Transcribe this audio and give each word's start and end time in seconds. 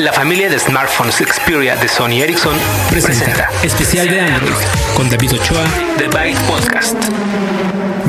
La 0.00 0.14
familia 0.14 0.48
de 0.48 0.58
smartphones 0.58 1.16
Xperia 1.16 1.76
de 1.76 1.86
Sony 1.86 2.22
Ericsson 2.22 2.56
presenta, 2.88 3.50
especial 3.62 4.08
de 4.08 4.18
Android 4.18 4.64
con 4.96 5.10
David 5.10 5.34
Ochoa 5.34 5.64
The 5.98 6.08
Byte 6.08 6.40
Podcast. 6.48 6.96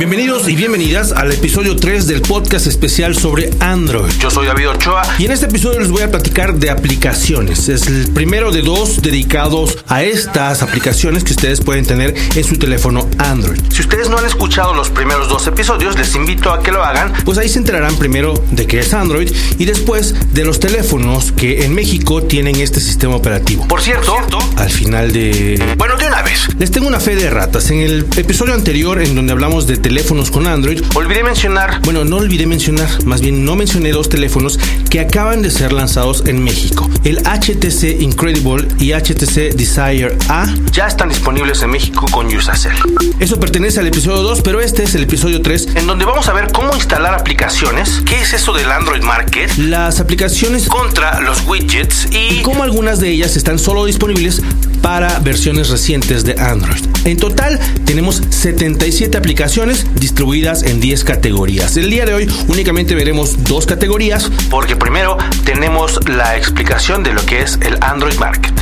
Bienvenidos 0.02 0.50
y 0.50 0.56
bienvenidas 0.56 1.12
al 1.12 1.32
episodio 1.32 1.76
3 1.76 2.08
del 2.08 2.24
podcast 2.24 2.66
especial 2.66 3.16
sobre 3.16 3.52
Android. 3.60 4.12
Yo 4.20 4.32
soy 4.32 4.48
David 4.48 4.70
Ochoa 4.70 5.04
y 5.20 5.26
en 5.26 5.32
este 5.32 5.46
episodio 5.46 5.80
les 5.80 5.92
voy 5.92 6.02
a 6.02 6.10
platicar 6.10 6.56
de 6.56 6.72
aplicaciones. 6.72 7.70
Es 7.70 7.86
el 7.86 8.12
primero 8.12 8.52
de 8.52 8.64
dos 8.64 9.04
dedicados 9.04 9.78
a 9.88 10.02
estas 10.02 10.64
aplicaciones 10.64 11.24
que 11.24 11.34
ustedes 11.34 11.62
pueden 11.62 11.86
tener 11.86 12.16
en 12.36 12.44
su 12.44 12.58
teléfono 12.58 13.08
Android. 13.20 13.62
Si 13.70 13.82
ustedes 13.82 14.10
no 14.10 14.18
han 14.18 14.26
escuchado 14.26 14.74
los 14.74 14.90
primeros 14.90 15.30
dos 15.30 15.46
episodios, 15.46 15.96
les 15.96 16.16
invito 16.16 16.52
a 16.52 16.64
que 16.64 16.72
lo 16.72 16.84
hagan. 16.84 17.14
Pues 17.24 17.38
ahí 17.38 17.48
se 17.48 17.60
enterarán 17.60 17.96
primero 17.98 18.34
de 18.50 18.66
qué 18.66 18.80
es 18.80 18.96
Android 18.96 19.32
y 19.60 19.66
después 19.66 20.16
de 20.34 20.44
los 20.44 20.60
teléfonos 20.60 21.32
que 21.32 21.64
en 21.64 21.76
México 21.76 22.24
tienen 22.24 22.56
este 22.56 22.80
sistema 22.80 23.16
operativo. 23.16 23.68
Por 23.68 23.84
cierto, 23.84 24.18
al 24.58 24.72
final 24.72 25.14
de... 25.14 25.64
Bueno, 25.78 25.96
de 25.96 26.08
una 26.08 26.24
vez. 26.24 26.48
Les 26.58 26.72
tengo 26.72 26.88
una 26.88 27.00
fe 27.00 27.16
de 27.16 27.30
ratas. 27.30 27.70
En 27.70 27.82
el 27.82 28.08
episodio 28.18 28.56
anterior 28.56 29.00
en 29.00 29.14
donde 29.14 29.32
hablamos 29.32 29.68
de 29.68 29.78
teléfonos 29.78 29.91
con 30.32 30.48
Android. 30.48 30.82
Olvidé 30.96 31.22
mencionar. 31.22 31.82
Bueno, 31.84 32.06
no 32.06 32.18
olvidé 32.18 32.46
mencionar, 32.46 32.88
más 33.06 33.20
bien 33.20 33.44
no 33.44 33.58
mencioné 33.58 33.92
dos 33.92 34.08
teléfonos 34.08 34.58
que 34.90 35.02
acaban 35.02 35.42
de 35.42 35.52
ser 35.52 35.74
lanzados 35.74 36.24
en 36.28 36.42
México. 36.42 36.90
El 37.04 37.18
HTC 37.18 38.00
Incredible 38.02 38.70
y 38.80 38.94
HTC 38.94 39.54
Desire 39.54 40.18
A 40.30 40.48
ya 40.72 40.88
están 40.88 41.10
disponibles 41.10 41.62
en 41.64 41.72
México 41.72 42.06
con 42.10 42.28
Usacell. 42.28 42.78
Eso 43.20 43.38
pertenece 43.38 43.82
al 43.82 43.88
episodio 43.88 44.24
2, 44.24 44.42
pero 44.42 44.62
este 44.62 44.84
es 44.84 44.96
el 44.96 45.04
episodio 45.04 45.42
3, 45.42 45.76
en 45.76 45.88
donde 45.88 46.06
vamos 46.06 46.30
a 46.30 46.34
ver 46.34 46.54
cómo 46.54 46.74
instalar 46.74 47.14
aplicaciones, 47.14 48.02
qué 48.06 48.22
es 48.22 48.32
eso 48.32 48.54
del 48.54 48.72
Android 48.72 49.04
Market, 49.04 49.58
las 49.58 50.00
aplicaciones 50.00 50.70
contra 50.70 51.20
los 51.20 51.46
widgets 51.46 52.08
y, 52.12 52.40
y 52.40 52.42
cómo 52.44 52.64
algunas 52.64 53.02
de 53.02 53.10
ellas 53.10 53.36
están 53.36 53.60
solo 53.60 53.84
disponibles 53.86 54.42
para 54.82 55.20
versiones 55.20 55.70
recientes 55.70 56.24
de 56.24 56.36
Android. 56.40 56.84
En 57.06 57.18
total 57.18 57.60
tenemos 57.86 58.22
77 58.30 59.18
aplicaciones 59.18 59.86
distribuidas 59.96 60.64
en 60.64 60.80
10 60.80 61.04
categorías. 61.04 61.78
El 61.78 61.90
día 61.90 62.06
de 62.06 62.14
hoy 62.14 62.32
únicamente 62.48 62.96
veremos 62.96 63.44
dos 63.44 63.66
categorías. 63.66 64.30
Porque 64.50 64.76
primero 64.76 65.18
tenemos 65.46 66.00
la 66.08 66.38
explicación 66.38 67.04
de 67.04 67.14
lo 67.14 67.26
que 67.26 67.42
es 67.42 67.60
el 67.62 67.78
Android 67.82 68.18
Market. 68.18 68.54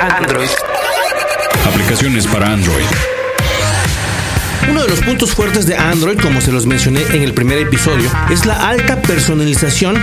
Android. 0.00 0.48
Aplicaciones 1.66 2.26
para 2.26 2.52
Android. 2.52 2.86
Uno 4.70 4.82
de 4.82 4.88
los 4.88 5.00
puntos 5.00 5.32
fuertes 5.32 5.66
de 5.66 5.76
Android, 5.76 6.18
como 6.18 6.40
se 6.40 6.52
los 6.52 6.66
mencioné 6.66 7.02
en 7.12 7.22
el 7.22 7.34
primer 7.34 7.58
episodio, 7.58 8.10
es 8.30 8.46
la 8.46 8.68
alta 8.68 9.00
personalización 9.02 9.96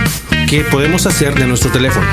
que 0.48 0.64
podemos 0.64 1.06
hacer 1.06 1.34
de 1.34 1.46
nuestro 1.46 1.70
teléfono. 1.70 2.06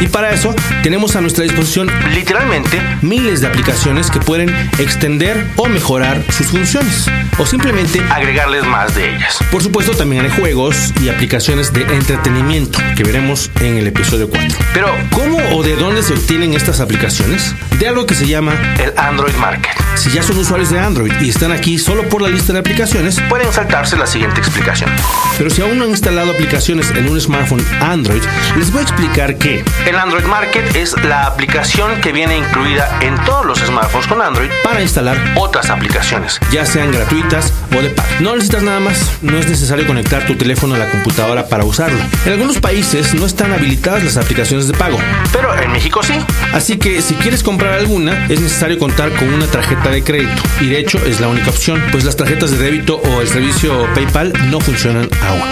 Y 0.00 0.06
para 0.06 0.30
eso 0.30 0.54
tenemos 0.82 1.16
a 1.16 1.20
nuestra 1.20 1.42
disposición 1.42 1.90
literalmente 2.14 2.80
miles 3.02 3.40
de 3.40 3.48
aplicaciones 3.48 4.10
que 4.10 4.20
pueden 4.20 4.48
extender 4.78 5.44
o 5.56 5.66
mejorar 5.66 6.22
sus 6.32 6.46
funciones 6.46 7.06
o 7.38 7.46
simplemente 7.46 8.00
agregarles 8.10 8.64
más 8.64 8.94
de 8.94 9.16
ellas. 9.16 9.38
Por 9.50 9.62
supuesto 9.62 9.92
también 9.92 10.24
hay 10.24 10.30
juegos 10.30 10.92
y 11.02 11.08
aplicaciones 11.08 11.72
de 11.72 11.82
entretenimiento 11.82 12.78
que 12.96 13.02
veremos 13.02 13.50
en 13.60 13.76
el 13.76 13.88
episodio 13.88 14.30
4. 14.30 14.58
Pero 14.72 14.88
¿cómo 15.10 15.38
o 15.52 15.62
de 15.62 15.74
dónde 15.76 16.02
se 16.02 16.12
obtienen 16.12 16.54
estas 16.54 16.80
aplicaciones? 16.80 17.54
De 17.78 17.88
algo 17.88 18.06
que 18.06 18.14
se 18.14 18.26
llama 18.26 18.54
el 18.78 18.92
Android 18.96 19.34
Market. 19.34 19.72
Si 19.96 20.10
ya 20.10 20.22
son 20.22 20.38
usuarios 20.38 20.70
de 20.70 20.78
Android 20.78 21.12
y 21.20 21.28
están 21.28 21.50
aquí 21.50 21.78
solo 21.90 22.08
por 22.08 22.22
la 22.22 22.28
lista 22.28 22.52
de 22.52 22.60
aplicaciones, 22.60 23.20
pueden 23.28 23.52
saltarse 23.52 23.96
la 23.96 24.06
siguiente 24.06 24.38
explicación. 24.38 24.88
Pero 25.36 25.50
si 25.50 25.60
aún 25.60 25.76
no 25.76 25.82
han 25.82 25.90
instalado 25.90 26.30
aplicaciones 26.30 26.88
en 26.92 27.08
un 27.08 27.20
smartphone 27.20 27.64
Android, 27.80 28.22
les 28.56 28.70
voy 28.70 28.78
a 28.78 28.82
explicar 28.82 29.36
que 29.38 29.64
el 29.88 29.98
Android 29.98 30.22
Market 30.22 30.76
es 30.76 30.94
la 31.02 31.26
aplicación 31.26 32.00
que 32.00 32.12
viene 32.12 32.38
incluida 32.38 32.96
en 33.00 33.16
todos 33.24 33.44
los 33.44 33.58
smartphones 33.58 34.06
con 34.06 34.22
Android 34.22 34.48
para 34.62 34.80
instalar 34.80 35.18
otras 35.34 35.68
aplicaciones, 35.68 36.38
ya 36.52 36.64
sean 36.64 36.92
gratuitas 36.92 37.52
o 37.76 37.82
de 37.82 37.90
pago. 37.90 38.08
No 38.20 38.34
necesitas 38.34 38.62
nada 38.62 38.78
más, 38.78 39.10
no 39.20 39.36
es 39.36 39.48
necesario 39.48 39.84
conectar 39.84 40.24
tu 40.28 40.36
teléfono 40.36 40.76
a 40.76 40.78
la 40.78 40.88
computadora 40.90 41.48
para 41.48 41.64
usarlo. 41.64 41.98
En 42.24 42.34
algunos 42.34 42.60
países 42.60 43.14
no 43.14 43.26
están 43.26 43.52
habilitadas 43.52 44.04
las 44.04 44.16
aplicaciones 44.16 44.68
de 44.68 44.74
pago, 44.74 44.98
pero 45.32 45.60
en 45.60 45.72
México 45.72 46.04
sí. 46.04 46.14
Así 46.52 46.78
que 46.78 47.02
si 47.02 47.16
quieres 47.16 47.42
comprar 47.42 47.72
alguna, 47.72 48.26
es 48.28 48.40
necesario 48.40 48.78
contar 48.78 49.10
con 49.10 49.28
una 49.34 49.46
tarjeta 49.46 49.90
de 49.90 50.04
crédito 50.04 50.40
y 50.60 50.66
de 50.66 50.78
hecho 50.78 51.04
es 51.04 51.18
la 51.18 51.26
única 51.26 51.50
opción, 51.50 51.79
pues 51.92 52.04
las 52.04 52.16
tarjetas 52.16 52.50
de 52.50 52.58
débito 52.58 52.96
o 52.96 53.20
el 53.20 53.28
servicio 53.28 53.86
PayPal 53.94 54.32
no 54.50 54.60
funcionan 54.60 55.08
aún. 55.22 55.42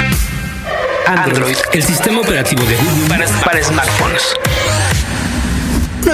Android, 1.07 1.57
el 1.73 1.83
sistema 1.83 2.21
operativo 2.21 2.65
de 2.65 2.77
Google 2.77 3.09
para, 3.09 3.27
para 3.45 3.63
smartphones. 3.63 4.35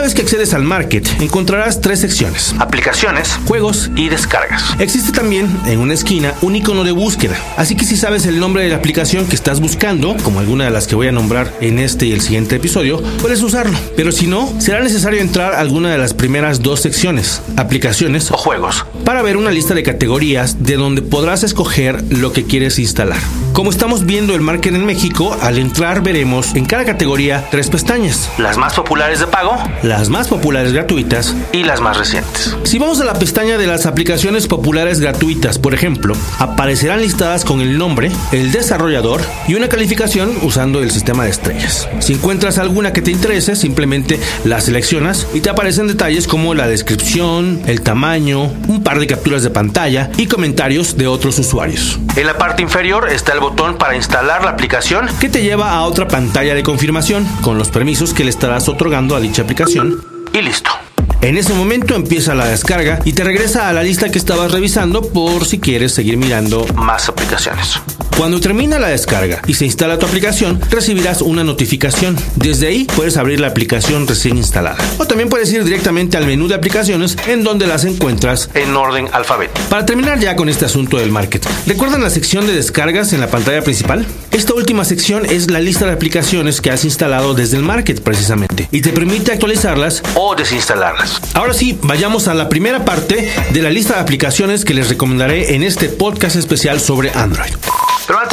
Vez 0.05 0.13
que 0.13 0.21
accedes 0.21 0.53
al 0.53 0.65
market, 0.65 1.09
encontrarás 1.23 1.81
tres 1.81 2.01
secciones: 2.01 2.55
aplicaciones, 2.59 3.41
juegos 3.47 3.91
y 3.97 4.11
descargas. 4.11 4.63
Existe 4.79 5.13
también 5.13 5.49
en 5.65 5.79
una 5.79 5.95
esquina 5.95 6.35
un 6.43 6.55
icono 6.55 6.85
de 6.85 6.93
búsqueda, 6.93 7.39
así 7.57 7.75
que 7.75 7.87
si 7.87 7.97
sabes 7.97 8.27
el 8.27 8.39
nombre 8.39 8.65
de 8.65 8.69
la 8.69 8.77
aplicación 8.77 9.27
que 9.27 9.35
estás 9.35 9.61
buscando, 9.61 10.15
como 10.23 10.41
alguna 10.41 10.65
de 10.65 10.71
las 10.71 10.87
que 10.87 10.95
voy 10.95 11.09
a 11.09 11.13
nombrar 11.13 11.55
en 11.63 11.79
este 11.79 12.05
y 12.05 12.13
el 12.13 12.21
siguiente 12.21 12.57
episodio, 12.57 13.03
puedes 13.23 13.41
usarlo. 13.41 13.79
Pero 13.97 14.13
si 14.13 14.27
no, 14.27 14.53
será 14.59 14.83
necesario 14.83 15.23
entrar 15.23 15.55
a 15.55 15.61
alguna 15.61 15.91
de 15.91 15.97
las 15.97 16.13
primeras 16.13 16.61
dos 16.61 16.81
secciones, 16.81 17.41
aplicaciones 17.57 18.31
o 18.31 18.37
juegos, 18.37 18.85
para 19.07 19.23
ver 19.23 19.39
una 19.39 19.53
lista 19.53 19.73
de 19.73 19.85
categorías 19.85 20.65
de 20.65 20.77
donde 20.77 21.01
podrás 21.01 21.45
escoger 21.45 22.05
lo 22.11 22.35
que 22.35 22.45
quieres 22.45 22.79
instalar. 22.79 23.21
Como 23.55 23.71
estamos 23.71 24.05
viendo 24.05 24.35
el 24.35 24.41
market 24.43 24.75
en 24.75 24.85
México, 24.85 25.35
al 25.41 25.59
entrar 25.59 26.03
veremos 26.03 26.57
en 26.57 26.67
cada 26.67 26.85
categoría 26.85 27.47
tres 27.51 27.71
pestañas. 27.71 28.29
Las 28.37 28.59
más 28.59 28.75
populares 28.75 29.21
de 29.21 29.29
pago, 29.29 29.57
las 29.95 30.09
más 30.09 30.27
populares 30.27 30.73
gratuitas 30.73 31.37
y 31.53 31.63
las 31.63 31.81
más 31.81 31.97
recientes. 31.97 32.57
Si 32.65 32.81
vamos 32.81 33.01
a 33.01 33.05
la 33.05 33.15
pestaña 33.15 33.59
de 33.59 33.69
las 33.69 33.87
aplicaciones 33.87 34.49
populares 34.49 34.99
gratuitas, 34.99 35.61
por 35.61 35.73
ejemplo, 35.73 36.17
aparecerán 36.41 37.01
listadas 37.01 37.45
con 37.45 37.61
el 37.61 37.79
nombre, 37.79 38.11
el 38.33 38.51
desarrollador 38.51 39.21
y 39.47 39.55
una 39.55 39.69
calificación 39.69 40.33
usando 40.43 40.83
el 40.83 40.91
sistema 40.91 41.23
de 41.23 41.31
estrellas. 41.31 41.89
Si 42.01 42.15
encuentras 42.15 42.59
alguna 42.59 42.93
que 42.93 43.03
te 43.03 43.13
interese, 43.13 43.55
simplemente 43.55 44.19
la 44.45 44.61
seleccionas 44.61 45.29
y 45.33 45.43
te 45.43 45.51
aparecen 45.51 45.87
detalles 45.87 46.27
como 46.27 46.55
la 46.55 46.67
descripción, 46.67 47.63
el 47.67 47.81
tamaño, 47.81 48.53
un 48.67 48.83
par 48.83 48.99
de 48.99 49.07
capturas 49.07 49.45
de 49.45 49.51
pantalla 49.51 50.11
y 50.17 50.27
comentarios 50.27 50.97
de 50.97 51.07
otros 51.07 51.39
usuarios. 51.39 52.01
En 52.17 52.27
la 52.27 52.37
parte 52.37 52.63
inferior 52.63 53.09
está 53.11 53.33
el 53.33 53.39
botón 53.39 53.79
para 53.79 53.95
instalar 53.95 54.43
la 54.43 54.51
aplicación 54.51 55.07
que 55.21 55.29
te 55.29 55.45
lleva 55.45 55.71
a 55.71 55.83
otra 55.83 56.09
pantalla 56.09 56.57
de 56.57 56.65
confirmación 56.65 57.25
con 57.43 57.59
los 57.59 57.69
permisos 57.69 58.13
que 58.13 58.25
le 58.25 58.31
estarás 58.31 58.69
otorgando 58.69 59.15
a 59.15 59.21
dicha 59.21 59.43
aplicación 59.43 59.84
y 60.33 60.43
listo. 60.43 60.84
En 61.25 61.39
ese 61.39 61.55
momento 61.55 61.95
empieza 61.95 62.35
la 62.35 62.45
descarga 62.45 62.99
y 63.03 63.15
te 63.15 63.25
regresa 63.25 63.71
a 63.71 63.73
la 63.73 63.83
lista 63.83 64.11
que 64.11 64.19
estabas 64.19 64.53
revisando 64.53 65.01
por 65.01 65.47
si 65.47 65.59
quieres 65.59 65.95
seguir 65.95 66.19
mirando 66.19 66.67
más 66.75 67.09
aplicaciones. 67.09 67.81
Cuando 68.19 68.41
termina 68.41 68.79
la 68.79 68.89
descarga 68.89 69.43
y 69.47 69.55
se 69.55 69.65
instala 69.65 69.99
tu 69.99 70.07
aplicación, 70.07 70.61
recibirás 70.71 71.21
una 71.21 71.43
notificación. 71.43 72.17
Desde 72.37 72.69
ahí 72.69 72.87
puedes 72.95 73.17
abrir 73.17 73.41
la 73.41 73.49
aplicación 73.49 74.07
recién 74.07 74.37
instalada. 74.37 74.77
O 74.99 75.07
también 75.07 75.29
puedes 75.29 75.53
ir 75.53 75.65
directamente 75.65 76.17
al 76.17 76.27
menú 76.27 76.47
de 76.47 76.55
aplicaciones 76.55 77.17
en 77.27 77.43
donde 77.43 77.67
las 77.67 77.85
encuentras 77.85 78.51
en 78.55 78.77
orden 78.77 79.09
alfabético. 79.13 79.67
Para 79.69 79.85
terminar 79.85 80.21
ya 80.21 80.37
con 80.37 80.49
este 80.49 80.65
asunto 80.65 80.99
del 80.99 81.11
market, 81.11 81.45
¿recuerdan 81.67 82.03
la 82.03 82.11
sección 82.11 82.47
de 82.47 82.55
descargas 82.55 83.13
en 83.15 83.21
la 83.21 83.31
pantalla 83.31 83.63
principal? 83.63 84.07
Esta 84.31 84.55
última 84.55 84.85
sección 84.85 85.27
es 85.27 85.51
la 85.51 85.59
lista 85.59 85.87
de 85.87 85.93
aplicaciones 85.93 86.61
que 86.61 86.71
has 86.71 86.85
instalado 86.85 87.35
desde 87.35 87.57
el 87.57 87.63
market 87.65 88.01
precisamente 88.01 88.69
y 88.71 88.81
te 88.83 88.93
permite 88.93 89.33
actualizarlas 89.33 90.03
o 90.15 90.37
desinstalarlas. 90.37 91.14
Ahora 91.35 91.55
sí, 91.55 91.79
vayamos 91.83 92.29
a 92.29 92.35
la 92.35 92.49
primera 92.49 92.85
parte 92.85 93.33
de 93.51 93.63
la 93.63 93.71
lista 93.71 93.95
de 93.95 94.01
aplicaciones 94.01 94.65
que 94.65 94.75
les 94.75 94.89
recomendaré 94.89 95.55
en 95.55 95.63
este 95.63 95.89
podcast 95.89 96.37
especial 96.37 96.81
sobre 96.81 97.11
Android. 97.13 97.55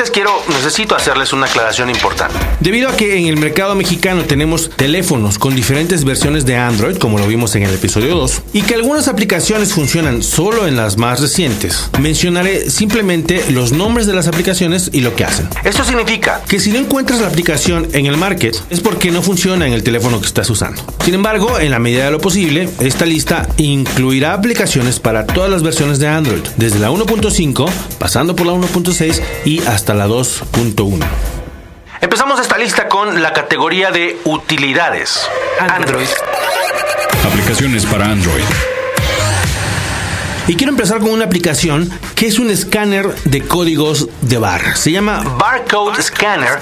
Antes 0.01 0.15
quiero, 0.15 0.31
necesito 0.47 0.95
hacerles 0.95 1.31
una 1.31 1.45
aclaración 1.45 1.87
importante. 1.91 2.35
Debido 2.59 2.89
a 2.89 2.95
que 2.95 3.19
en 3.19 3.27
el 3.27 3.37
mercado 3.37 3.75
mexicano 3.75 4.23
tenemos 4.23 4.71
teléfonos 4.75 5.37
con 5.37 5.55
diferentes 5.55 6.05
versiones 6.05 6.43
de 6.43 6.57
Android, 6.57 6.97
como 6.97 7.19
lo 7.19 7.27
vimos 7.27 7.53
en 7.53 7.61
el 7.61 7.71
episodio 7.71 8.15
2, 8.15 8.41
y 8.53 8.63
que 8.63 8.73
algunas 8.73 9.07
aplicaciones 9.07 9.73
funcionan 9.73 10.23
solo 10.23 10.65
en 10.65 10.75
las 10.75 10.97
más 10.97 11.21
recientes, 11.21 11.87
mencionaré 11.99 12.71
simplemente 12.71 13.45
los 13.51 13.73
nombres 13.73 14.07
de 14.07 14.13
las 14.13 14.27
aplicaciones 14.27 14.89
y 14.91 15.01
lo 15.01 15.15
que 15.15 15.23
hacen. 15.23 15.47
Esto 15.63 15.83
significa 15.83 16.41
que 16.49 16.59
si 16.59 16.71
no 16.71 16.79
encuentras 16.79 17.21
la 17.21 17.27
aplicación 17.27 17.87
en 17.93 18.07
el 18.07 18.17
market 18.17 18.57
es 18.71 18.79
porque 18.79 19.11
no 19.11 19.21
funciona 19.21 19.67
en 19.67 19.73
el 19.73 19.83
teléfono 19.83 20.19
que 20.19 20.25
estás 20.25 20.49
usando. 20.49 20.81
Sin 21.05 21.13
embargo, 21.13 21.59
en 21.59 21.69
la 21.69 21.77
medida 21.77 22.05
de 22.05 22.11
lo 22.11 22.19
posible, 22.19 22.69
esta 22.79 23.05
lista 23.05 23.47
incluirá 23.57 24.33
aplicaciones 24.33 24.99
para 24.99 25.27
todas 25.27 25.51
las 25.51 25.61
versiones 25.61 25.99
de 25.99 26.07
Android, 26.07 26.41
desde 26.57 26.79
la 26.79 26.89
1.5, 26.89 27.69
pasando 27.99 28.35
por 28.35 28.47
la 28.47 28.53
1.6 28.53 29.21
y 29.45 29.59
hasta 29.59 29.90
la 29.93 30.07
2.1. 30.07 30.99
Empezamos 32.01 32.39
esta 32.39 32.57
lista 32.57 32.87
con 32.87 33.21
la 33.21 33.33
categoría 33.33 33.91
de 33.91 34.19
utilidades. 34.25 35.29
Android. 35.59 36.07
Aplicaciones 37.25 37.85
para 37.85 38.05
Android. 38.05 38.43
Y 40.47 40.55
quiero 40.55 40.71
empezar 40.71 40.99
con 40.99 41.11
una 41.11 41.25
aplicación 41.25 41.91
que 42.21 42.27
es 42.27 42.37
un 42.37 42.51
escáner 42.51 43.15
de 43.25 43.41
códigos 43.41 44.07
de 44.21 44.37
barra. 44.37 44.75
Se 44.75 44.91
llama 44.91 45.23
Barcode 45.39 46.03
Scanner 46.03 46.59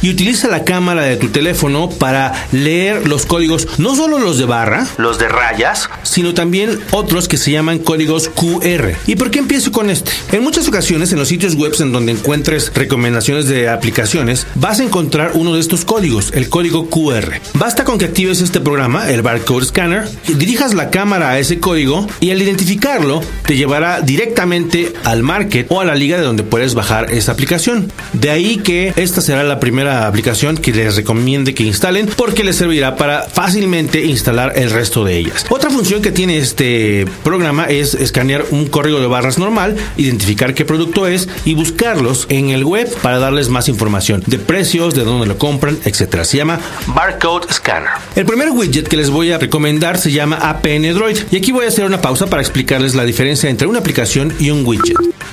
y 0.00 0.08
utiliza 0.08 0.48
la 0.48 0.64
cámara 0.64 1.02
de 1.02 1.18
tu 1.18 1.28
teléfono 1.28 1.90
para 1.90 2.46
leer 2.52 3.06
los 3.06 3.26
códigos, 3.26 3.78
no 3.78 3.96
solo 3.96 4.18
los 4.18 4.38
de 4.38 4.46
barra, 4.46 4.86
los 4.96 5.18
de 5.18 5.28
rayas, 5.28 5.90
sino 6.04 6.32
también 6.32 6.80
otros 6.90 7.28
que 7.28 7.36
se 7.36 7.50
llaman 7.50 7.80
códigos 7.80 8.30
QR. 8.30 8.94
¿Y 9.06 9.16
por 9.16 9.30
qué 9.30 9.40
empiezo 9.40 9.72
con 9.72 9.90
este? 9.90 10.10
En 10.32 10.42
muchas 10.42 10.68
ocasiones 10.68 11.12
en 11.12 11.18
los 11.18 11.28
sitios 11.28 11.54
web 11.54 11.74
en 11.80 11.92
donde 11.92 12.12
encuentres 12.12 12.72
recomendaciones 12.74 13.46
de 13.46 13.68
aplicaciones, 13.68 14.46
vas 14.54 14.80
a 14.80 14.84
encontrar 14.84 15.32
uno 15.34 15.52
de 15.52 15.60
estos 15.60 15.84
códigos, 15.84 16.32
el 16.32 16.48
código 16.48 16.88
QR. 16.88 17.42
Basta 17.52 17.84
con 17.84 17.98
que 17.98 18.06
actives 18.06 18.40
este 18.40 18.58
programa, 18.58 19.10
el 19.10 19.20
Barcode 19.20 19.66
Scanner, 19.66 20.08
dirijas 20.28 20.72
la 20.72 20.88
cámara 20.88 21.28
a 21.28 21.38
ese 21.38 21.60
código 21.60 22.06
y 22.20 22.30
al 22.30 22.40
identificarlo 22.40 23.20
te 23.44 23.58
llevará 23.58 24.00
directamente 24.00 24.93
al 25.04 25.22
market 25.22 25.66
o 25.70 25.80
a 25.80 25.84
la 25.84 25.94
liga 25.94 26.16
de 26.16 26.24
donde 26.24 26.42
puedes 26.42 26.74
bajar 26.74 27.12
esa 27.12 27.32
aplicación. 27.32 27.90
De 28.12 28.30
ahí 28.30 28.58
que 28.58 28.92
esta 28.96 29.20
será 29.20 29.42
la 29.44 29.60
primera 29.60 30.06
aplicación 30.06 30.56
que 30.56 30.72
les 30.72 30.96
recomiende 30.96 31.54
que 31.54 31.64
instalen 31.64 32.08
porque 32.16 32.44
les 32.44 32.56
servirá 32.56 32.96
para 32.96 33.22
fácilmente 33.22 34.04
instalar 34.04 34.52
el 34.56 34.70
resto 34.70 35.04
de 35.04 35.16
ellas. 35.18 35.46
Otra 35.48 35.70
función 35.70 36.02
que 36.02 36.12
tiene 36.12 36.38
este 36.38 37.06
programa 37.22 37.64
es 37.64 37.94
escanear 37.94 38.44
un 38.50 38.66
código 38.66 39.00
de 39.00 39.06
barras 39.06 39.38
normal, 39.38 39.76
identificar 39.96 40.54
qué 40.54 40.64
producto 40.64 41.06
es 41.06 41.28
y 41.44 41.54
buscarlos 41.54 42.26
en 42.28 42.50
el 42.50 42.64
web 42.64 42.92
para 43.02 43.18
darles 43.18 43.48
más 43.48 43.68
información 43.68 44.22
de 44.26 44.38
precios, 44.38 44.94
de 44.94 45.04
dónde 45.04 45.26
lo 45.26 45.38
compran, 45.38 45.78
etc. 45.84 46.22
Se 46.24 46.36
llama 46.36 46.60
Barcode 46.86 47.52
Scanner. 47.52 47.90
El 48.16 48.26
primer 48.26 48.50
widget 48.50 48.88
que 48.88 48.96
les 48.96 49.10
voy 49.10 49.32
a 49.32 49.38
recomendar 49.38 49.98
se 49.98 50.12
llama 50.12 50.36
APN 50.36 50.94
Droid 50.94 51.18
y 51.30 51.36
aquí 51.36 51.52
voy 51.52 51.64
a 51.64 51.68
hacer 51.68 51.84
una 51.84 52.00
pausa 52.00 52.26
para 52.26 52.42
explicarles 52.42 52.94
la 52.94 53.04
diferencia 53.04 53.50
entre 53.50 53.66
una 53.66 53.78
aplicación 53.78 54.32
y 54.38 54.50
un 54.50 54.64
widget. 54.64 54.83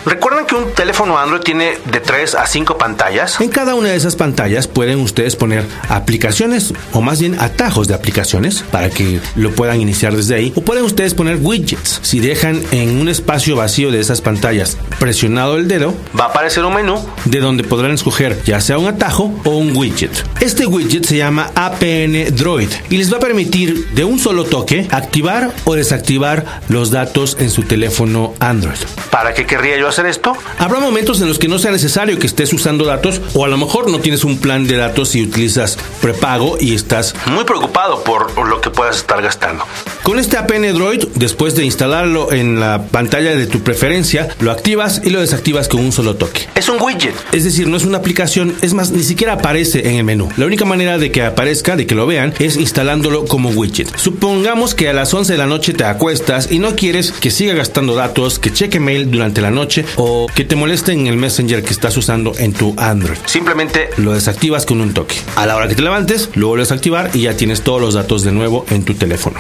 ¿Recuerdan 0.06 0.40
que 0.51 0.57
un 0.57 0.74
teléfono 0.74 1.18
Android 1.18 1.42
tiene 1.42 1.77
de 1.86 2.00
3 2.01 2.36
a 2.36 2.45
5 2.45 2.77
pantallas? 2.77 3.39
En 3.39 3.48
cada 3.48 3.74
una 3.74 3.88
de 3.88 3.95
esas 3.95 4.18
pantallas 4.18 4.68
pueden 4.68 5.00
ustedes 5.00 5.38
poner 5.38 5.63
aplicaciones 5.88 6.74
o 6.92 7.00
más 7.00 7.21
bien 7.21 7.39
atajos 7.39 7.88
de 7.88 7.94
aplicaciones 7.94 8.62
para 8.69 8.89
que 8.89 9.21
lo 9.36 9.51
puedan 9.51 9.80
iniciar 9.80 10.13
desde 10.13 10.36
ahí. 10.36 10.51
O 10.56 10.62
pueden 10.62 10.83
ustedes 10.83 11.13
poner 11.13 11.38
widgets. 11.42 12.01
Si 12.01 12.19
dejan 12.19 12.62
en 12.71 13.00
un 13.00 13.07
espacio 13.07 13.56
vacío 13.56 13.92
de 13.92 14.01
esas 14.01 14.19
pantallas 14.19 14.77
presionado 15.00 15.56
el 15.56 15.69
dedo, 15.69 15.94
va 16.19 16.25
a 16.25 16.27
aparecer 16.27 16.65
un 16.65 16.74
menú 16.74 17.00
de 17.24 17.39
donde 17.39 17.63
podrán 17.63 17.92
escoger 17.92 18.44
ya 18.44 18.59
sea 18.59 18.77
un 18.77 18.88
atajo 18.88 19.31
o 19.45 19.51
un 19.51 19.74
widget. 19.75 20.12
Este 20.42 20.65
widget 20.65 21.06
se 21.06 21.15
llama 21.15 21.50
APN 21.56 22.36
Droid 22.36 22.71
y 22.89 22.98
les 22.98 23.12
va 23.12 23.18
a 23.18 23.21
permitir 23.21 23.92
de 23.92 24.03
un 24.03 24.19
solo 24.19 24.44
toque 24.44 24.86
activar 24.92 25.51
o 25.63 25.75
desactivar 25.75 26.62
los 26.68 26.92
datos 26.92 27.38
en 27.39 27.50
su 27.50 27.63
teléfono 27.63 28.33
Android. 28.39 28.80
¿Para 29.12 29.33
qué 29.33 29.45
querría 29.45 29.77
yo 29.77 29.88
hacer 29.88 30.07
esto? 30.07 30.36
Habrá 30.57 30.79
momentos 30.79 31.21
en 31.21 31.27
los 31.27 31.39
que 31.39 31.47
no 31.47 31.59
sea 31.59 31.71
necesario 31.71 32.19
que 32.19 32.27
estés 32.27 32.53
usando 32.53 32.85
datos 32.85 33.21
o 33.33 33.45
a 33.45 33.47
lo 33.47 33.57
mejor 33.57 33.89
no 33.89 33.99
tienes 33.99 34.23
un 34.23 34.38
plan 34.38 34.67
de 34.67 34.77
datos 34.77 35.15
y 35.15 35.23
utilizas 35.23 35.77
prepago 36.01 36.57
y 36.59 36.75
estás 36.75 37.15
muy 37.25 37.43
preocupado 37.43 38.03
por 38.03 38.47
lo 38.47 38.61
que 38.61 38.69
puedas 38.69 38.97
estar 38.97 39.21
gastando. 39.21 39.65
Con 40.03 40.17
este 40.17 40.38
APN 40.38 40.73
Droid, 40.73 41.05
después 41.13 41.55
de 41.55 41.63
instalarlo 41.63 42.33
en 42.33 42.59
la 42.59 42.88
pantalla 42.89 43.35
de 43.35 43.45
tu 43.45 43.61
preferencia, 43.61 44.29
lo 44.39 44.51
activas 44.51 45.01
y 45.03 45.11
lo 45.11 45.21
desactivas 45.21 45.67
con 45.67 45.79
un 45.79 45.91
solo 45.91 46.15
toque. 46.15 46.47
Es 46.55 46.69
un 46.69 46.81
widget. 46.81 47.13
Es 47.31 47.43
decir, 47.43 47.67
no 47.67 47.77
es 47.77 47.85
una 47.85 47.99
aplicación, 47.99 48.55
es 48.61 48.73
más, 48.73 48.91
ni 48.91 49.03
siquiera 49.03 49.33
aparece 49.33 49.88
en 49.89 49.97
el 49.97 50.03
menú. 50.03 50.27
La 50.38 50.47
única 50.47 50.65
manera 50.65 50.97
de 50.97 51.11
que 51.11 51.23
aparezca, 51.23 51.75
de 51.75 51.85
que 51.85 51.93
lo 51.93 52.07
vean, 52.07 52.33
es 52.39 52.57
instalándolo 52.57 53.25
como 53.25 53.49
widget. 53.51 53.95
Supongamos 53.95 54.73
que 54.73 54.89
a 54.89 54.93
las 54.93 55.13
11 55.13 55.33
de 55.33 55.38
la 55.38 55.45
noche 55.45 55.73
te 55.73 55.83
acuestas 55.83 56.51
y 56.51 56.57
no 56.57 56.75
quieres 56.75 57.11
que 57.11 57.29
siga 57.29 57.53
gastando 57.53 57.93
datos, 57.93 58.39
que 58.39 58.51
cheque 58.51 58.79
mail 58.79 59.11
durante 59.11 59.39
la 59.41 59.51
noche 59.51 59.85
o 59.97 60.27
que 60.35 60.43
te 60.43 60.55
moleste 60.55 60.93
en 60.93 61.07
el 61.07 61.17
Messenger 61.17 61.63
que 61.63 61.73
estás 61.73 61.97
usando 61.97 62.33
en 62.37 62.53
tu 62.53 62.73
Android. 62.77 63.17
Simplemente 63.25 63.89
lo 63.97 64.13
desactivas 64.13 64.65
con 64.65 64.81
un 64.81 64.93
toque. 64.93 65.15
A 65.35 65.45
la 65.45 65.55
hora 65.55 65.67
que 65.67 65.75
te 65.75 65.81
levantes, 65.81 66.29
lo 66.35 66.47
vuelves 66.47 66.71
a 66.71 66.75
activar 66.75 67.11
y 67.13 67.23
ya 67.23 67.35
tienes 67.35 67.61
todos 67.61 67.81
los 67.81 67.93
datos 67.93 68.23
de 68.23 68.31
nuevo 68.31 68.65
en 68.69 68.83
tu 68.83 68.93
teléfono. 68.93 69.39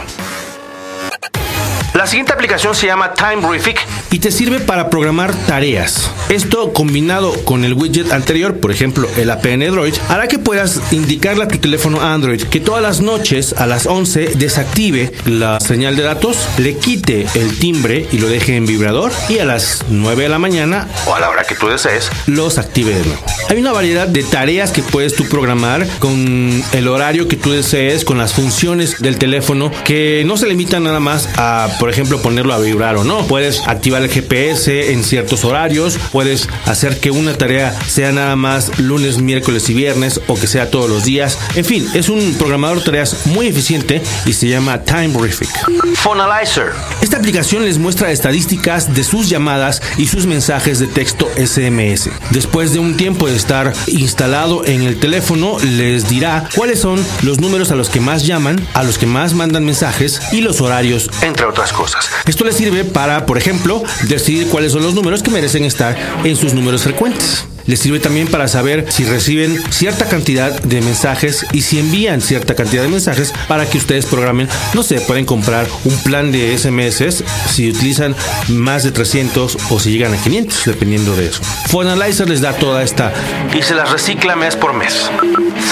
La 2.01 2.07
siguiente 2.07 2.33
aplicación 2.33 2.73
se 2.73 2.87
llama 2.87 3.13
TimeRific 3.13 3.79
y 4.09 4.17
te 4.17 4.31
sirve 4.31 4.59
para 4.59 4.89
programar 4.89 5.35
tareas. 5.45 6.09
Esto 6.29 6.73
combinado 6.73 7.31
con 7.45 7.63
el 7.63 7.75
widget 7.75 8.11
anterior, 8.11 8.59
por 8.59 8.71
ejemplo 8.71 9.07
el 9.17 9.29
APN 9.29 9.69
Droid, 9.69 9.93
hará 10.09 10.27
que 10.27 10.39
puedas 10.39 10.81
indicarle 10.91 11.43
a 11.43 11.47
tu 11.47 11.59
teléfono 11.59 12.01
Android 12.01 12.41
que 12.41 12.59
todas 12.59 12.81
las 12.81 13.01
noches 13.01 13.53
a 13.53 13.67
las 13.67 13.85
11 13.85 14.31
desactive 14.35 15.13
la 15.27 15.59
señal 15.59 15.95
de 15.95 16.01
datos, 16.01 16.49
le 16.57 16.75
quite 16.75 17.27
el 17.35 17.59
timbre 17.59 18.07
y 18.11 18.17
lo 18.17 18.29
deje 18.29 18.55
en 18.55 18.65
vibrador 18.65 19.11
y 19.29 19.37
a 19.37 19.45
las 19.45 19.85
9 19.89 20.23
de 20.23 20.29
la 20.29 20.39
mañana 20.39 20.87
o 21.05 21.13
a 21.13 21.19
la 21.19 21.29
hora 21.29 21.43
que 21.43 21.53
tú 21.53 21.67
desees 21.67 22.09
los 22.25 22.57
active 22.57 22.95
de 22.95 23.05
nuevo. 23.05 23.21
Hay 23.47 23.59
una 23.59 23.73
variedad 23.73 24.07
de 24.07 24.23
tareas 24.23 24.71
que 24.71 24.81
puedes 24.81 25.15
tú 25.15 25.25
programar 25.25 25.85
con 25.99 26.63
el 26.71 26.87
horario 26.87 27.27
que 27.27 27.35
tú 27.35 27.51
desees, 27.51 28.05
con 28.05 28.17
las 28.17 28.33
funciones 28.33 28.99
del 29.01 29.19
teléfono 29.19 29.71
que 29.83 30.23
no 30.25 30.35
se 30.37 30.47
limitan 30.47 30.83
nada 30.83 30.99
más 30.99 31.29
a, 31.37 31.67
por 31.79 31.90
ejemplo, 31.91 32.21
ponerlo 32.21 32.53
a 32.53 32.59
vibrar 32.59 32.97
o 32.97 33.03
no. 33.03 33.25
Puedes 33.27 33.67
activar 33.67 34.01
el 34.01 34.09
GPS 34.09 34.91
en 34.91 35.03
ciertos 35.03 35.43
horarios, 35.45 35.97
puedes 36.11 36.47
hacer 36.65 36.99
que 36.99 37.11
una 37.11 37.33
tarea 37.33 37.77
sea 37.87 38.11
nada 38.11 38.35
más 38.35 38.79
lunes, 38.79 39.19
miércoles 39.19 39.69
y 39.69 39.73
viernes 39.73 40.21
o 40.27 40.35
que 40.35 40.47
sea 40.47 40.69
todos 40.71 40.89
los 40.89 41.03
días. 41.03 41.37
En 41.55 41.65
fin, 41.65 41.87
es 41.93 42.09
un 42.09 42.35
programador 42.35 42.79
de 42.79 42.85
tareas 42.85 43.25
muy 43.25 43.47
eficiente 43.47 44.01
y 44.25 44.33
se 44.33 44.47
llama 44.47 44.81
Timerific. 44.83 45.49
Phonalizer. 45.95 46.71
Esta 47.01 47.17
aplicación 47.17 47.65
les 47.65 47.77
muestra 47.77 48.11
estadísticas 48.11 48.93
de 48.93 49.03
sus 49.03 49.29
llamadas 49.29 49.81
y 49.97 50.07
sus 50.07 50.25
mensajes 50.25 50.79
de 50.79 50.87
texto 50.87 51.29
SMS. 51.35 52.09
Después 52.31 52.73
de 52.73 52.79
un 52.79 52.97
tiempo 52.97 53.27
de 53.27 53.35
estar 53.35 53.73
instalado 53.87 54.65
en 54.65 54.83
el 54.83 54.99
teléfono, 54.99 55.57
les 55.59 56.09
dirá 56.09 56.47
cuáles 56.55 56.79
son 56.79 57.03
los 57.21 57.39
números 57.39 57.71
a 57.71 57.75
los 57.75 57.89
que 57.89 57.99
más 57.99 58.25
llaman, 58.25 58.65
a 58.73 58.83
los 58.83 58.97
que 58.97 59.05
más 59.05 59.33
mandan 59.33 59.65
mensajes 59.65 60.21
y 60.31 60.41
los 60.41 60.61
horarios, 60.61 61.09
entre 61.21 61.45
otras 61.45 61.73
cosas. 61.73 61.80
Esto 62.25 62.43
les 62.43 62.55
sirve 62.55 62.83
para, 62.83 63.25
por 63.25 63.37
ejemplo, 63.37 63.83
decidir 64.03 64.47
cuáles 64.47 64.71
son 64.71 64.83
los 64.83 64.93
números 64.93 65.23
que 65.23 65.31
merecen 65.31 65.63
estar 65.63 65.97
en 66.23 66.35
sus 66.35 66.53
números 66.53 66.83
frecuentes. 66.83 67.45
Les 67.67 67.79
sirve 67.79 67.99
también 67.99 68.27
para 68.27 68.47
saber 68.47 68.85
si 68.89 69.05
reciben 69.05 69.61
cierta 69.71 70.05
cantidad 70.05 70.51
de 70.61 70.81
mensajes 70.81 71.45
y 71.51 71.61
si 71.61 71.79
envían 71.79 72.21
cierta 72.21 72.55
cantidad 72.55 72.83
de 72.83 72.89
mensajes 72.89 73.33
para 73.47 73.65
que 73.65 73.77
ustedes 73.77 74.05
programen, 74.05 74.47
no 74.73 74.83
sé, 74.83 75.01
pueden 75.01 75.25
comprar 75.25 75.67
un 75.85 75.97
plan 76.03 76.31
de 76.31 76.57
SMS 76.57 77.23
si 77.49 77.69
utilizan 77.69 78.15
más 78.49 78.83
de 78.83 78.91
300 78.91 79.57
o 79.69 79.79
si 79.79 79.91
llegan 79.91 80.13
a 80.13 80.17
500, 80.17 80.65
dependiendo 80.65 81.15
de 81.15 81.27
eso. 81.27 81.41
Phonalizer 81.69 82.29
les 82.29 82.41
da 82.41 82.53
toda 82.53 82.83
esta 82.83 83.13
y 83.57 83.61
se 83.61 83.75
las 83.75 83.91
recicla 83.91 84.35
mes 84.35 84.55
por 84.55 84.73
mes. 84.73 85.09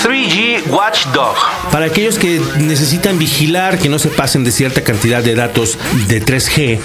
3G 0.03 0.67
Watchdog. 0.69 1.35
Para 1.71 1.85
aquellos 1.85 2.17
que 2.17 2.41
necesitan 2.57 3.19
vigilar 3.19 3.79
que 3.79 3.89
no 3.89 3.99
se 3.99 4.09
pasen 4.09 4.43
de 4.43 4.51
cierta 4.51 4.81
cantidad 4.81 5.23
de 5.23 5.35
datos 5.35 5.77
de 6.07 6.23
3G, 6.23 6.79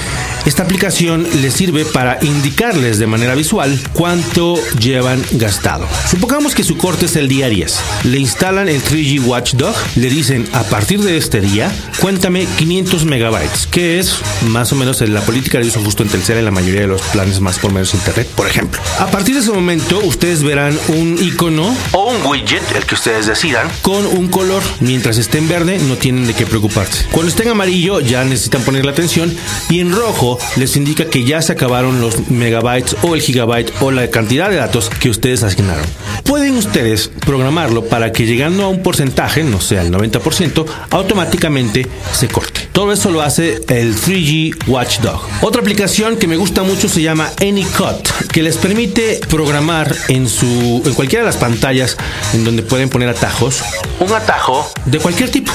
esta 0.47 0.63
aplicación 0.63 1.27
les 1.41 1.55
sirve 1.55 1.85
para 1.85 2.19
indicarles 2.23 2.99
de 2.99 3.07
manera 3.07 3.35
visual 3.35 3.79
cuánto 3.93 4.59
llevan 4.95 5.23
gastado. 5.33 5.89
Supongamos 6.09 6.55
que 6.55 6.63
su 6.63 6.77
corte 6.77 7.07
es 7.07 7.17
el 7.17 7.27
día 7.27 7.49
10. 7.49 7.81
Le 8.05 8.19
instalan 8.19 8.69
el 8.69 8.81
3G 8.81 9.25
Watchdog, 9.27 9.75
le 9.97 10.09
dicen 10.09 10.49
a 10.53 10.63
partir 10.63 11.01
de 11.01 11.17
este 11.17 11.41
día, 11.41 11.73
cuéntame 12.01 12.47
500 12.59 13.05
megabytes, 13.05 13.67
que 13.67 13.99
es 13.99 14.19
más 14.49 14.73
o 14.73 14.77
menos 14.77 15.01
la 15.01 15.21
política 15.23 15.59
de 15.59 15.67
uso 15.67 15.81
justo 15.81 16.05
en 16.05 16.09
Telcel 16.09 16.39
en 16.39 16.45
la 16.45 16.53
mayoría 16.53 16.83
de 16.83 16.87
los 16.87 17.03
planes 17.03 17.41
más 17.41 17.59
por 17.59 17.73
menos 17.73 17.93
internet, 17.95 18.29
por 18.37 18.47
ejemplo. 18.47 18.81
A 19.01 19.07
partir 19.09 19.35
de 19.35 19.41
ese 19.41 19.51
momento, 19.51 19.99
ustedes 20.05 20.45
verán 20.45 20.79
un 20.89 21.19
icono 21.21 21.77
o 21.93 22.13
un 22.13 22.25
widget, 22.25 22.63
el 22.77 22.85
que 22.87 22.95
ustedes 22.95 23.27
decidan, 23.27 23.69
con 23.83 24.07
un 24.07 24.29
color. 24.29 24.63
Mientras 24.79 25.19
esté 25.19 25.39
en 25.39 25.49
verde, 25.49 25.79
no 25.89 25.97
tienen 25.97 26.27
de 26.27 26.35
qué 26.35 26.47
preocuparse. 26.47 27.07
Cuando 27.11 27.31
esté 27.31 27.43
en 27.43 27.51
amarillo, 27.51 27.99
ya 27.99 28.23
necesitan 28.25 28.63
poner 28.63 28.85
la 28.85 28.93
atención 28.93 29.35
y 29.69 29.81
en 29.81 29.93
rojo 29.93 30.39
les 30.57 30.77
indica 30.77 31.07
que 31.07 31.25
ya 31.25 31.43
se 31.43 31.53
acabaron 31.53 32.01
los 32.01 32.31
megabytes 32.31 32.97
o 33.03 33.15
el 33.15 33.23
gigabyte 33.23 33.73
o 33.81 33.91
la 33.91 34.09
cantidad 34.11 34.51
de 34.51 34.57
datos 34.57 34.84
que 34.89 35.11
ustedes 35.11 35.43
asignaron. 35.43 35.85
Pueden 36.25 36.57
ustedes 36.57 37.11
programarlo 37.27 37.85
para 37.85 38.13
que 38.13 38.27
llegando 38.27 38.65
a 38.65 38.69
un 38.69 38.83
porcentaje, 38.83 39.45
no 39.45 39.61
sea 39.61 39.83
el 39.83 39.93
90%, 39.93 40.65
automáticamente 40.91 41.87
se 42.13 42.29
corte. 42.29 42.69
Todo 42.73 42.93
eso 42.93 43.11
lo 43.11 43.23
hace 43.23 43.61
el 43.69 43.95
3G 43.97 44.67
Watchdog. 44.67 45.23
Otra 45.43 45.61
aplicación 45.61 46.17
que 46.17 46.27
me 46.27 46.37
gusta 46.37 46.63
mucho 46.63 46.89
se 46.89 47.03
llama 47.03 47.31
AnyCut, 47.41 48.29
que 48.33 48.43
les 48.43 48.57
permite 48.57 49.21
programar 49.29 49.95
en 50.09 50.29
su 50.29 50.83
en 50.85 50.95
cualquiera 50.95 51.25
de 51.25 51.31
las 51.31 51.37
pantallas 51.37 51.97
en 52.33 52.45
donde 52.45 52.63
pueden 52.63 52.89
poner 52.89 53.09
atajos, 53.09 53.63
un 54.01 54.13
atajo 54.13 54.71
de 54.87 54.99
cualquier 54.99 55.31
tipo. 55.31 55.53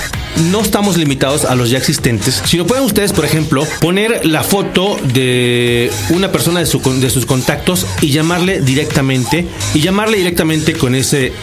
No 0.52 0.62
estamos 0.62 0.98
limitados 0.98 1.46
a 1.46 1.56
los 1.56 1.70
ya 1.70 1.78
existentes, 1.78 2.42
sino 2.46 2.66
pueden 2.66 2.84
ustedes, 2.84 3.14
por 3.14 3.26
ejemplo, 3.26 3.66
poner 3.82 4.26
la 4.26 4.44
foto 4.44 4.98
de 5.14 5.92
una 6.10 6.32
persona 6.32 6.60
de, 6.60 6.66
su, 6.66 6.80
de 6.80 7.10
sus 7.10 7.26
contactos 7.26 7.86
y 8.02 8.12
llamarle 8.12 8.62
directamente 8.62 9.48
y 9.74 9.82
llamarle 9.82 10.18
directamente 10.18 10.74
con 10.74 10.96
ese, 10.96 11.28
eh, 11.28 11.34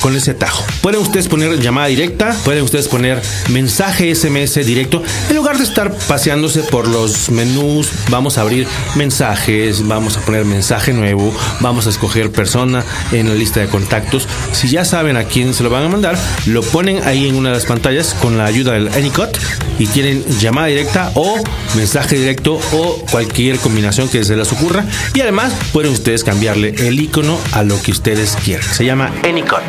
con 0.00 0.16
ese 0.16 0.32
atajo. 0.32 0.64
Pueden 0.80 1.00
ustedes 1.00 1.28
poner 1.28 1.60
llamada 1.60 1.88
directa, 1.88 2.36
pueden 2.44 2.62
ustedes 2.62 2.88
poner 2.88 3.20
mensaje 3.48 4.14
SMS 4.14 4.54
directo, 4.66 5.02
en 5.28 5.36
lugar 5.36 5.58
de 5.58 5.64
estar 5.64 5.92
paseándose 6.08 6.62
por 6.62 6.88
los 6.88 7.30
menús, 7.30 7.90
vamos 8.10 8.38
a 8.38 8.42
abrir 8.42 8.66
mensajes, 8.96 9.86
vamos 9.86 10.16
a 10.16 10.20
poner 10.20 10.44
mensaje 10.44 10.92
nuevo, 10.92 11.34
vamos 11.60 11.86
a 11.86 11.90
escoger 11.90 12.30
persona 12.30 12.84
en 13.12 13.28
la 13.28 13.34
lista 13.34 13.60
de 13.60 13.68
contactos. 13.68 14.26
Si 14.52 14.68
ya 14.68 14.84
saben 14.84 15.16
a 15.16 15.24
quién 15.24 15.54
se 15.54 15.62
lo 15.62 15.70
van 15.70 15.84
a 15.84 15.88
mandar, 15.88 16.18
lo 16.46 16.62
ponen 16.62 17.02
ahí 17.06 17.28
en 17.28 17.36
una 17.36 17.50
de 17.50 17.56
las 17.56 17.66
pantallas 17.66 18.14
la 18.36 18.44
ayuda 18.44 18.72
del 18.72 18.88
Anycot 18.88 19.38
y 19.78 19.86
tienen 19.86 20.24
llamada 20.38 20.66
directa 20.66 21.12
o 21.14 21.36
mensaje 21.76 22.16
directo 22.16 22.60
o 22.72 23.04
cualquier 23.10 23.58
combinación 23.58 24.08
que 24.08 24.24
se 24.24 24.36
les 24.36 24.52
ocurra. 24.52 24.84
Y 25.14 25.20
además 25.20 25.52
pueden 25.72 25.92
ustedes 25.92 26.24
cambiarle 26.24 26.74
el 26.78 27.00
icono 27.00 27.38
a 27.52 27.62
lo 27.62 27.80
que 27.80 27.92
ustedes 27.92 28.36
quieran. 28.44 28.66
Se 28.72 28.84
llama 28.84 29.12
Anycot. 29.24 29.62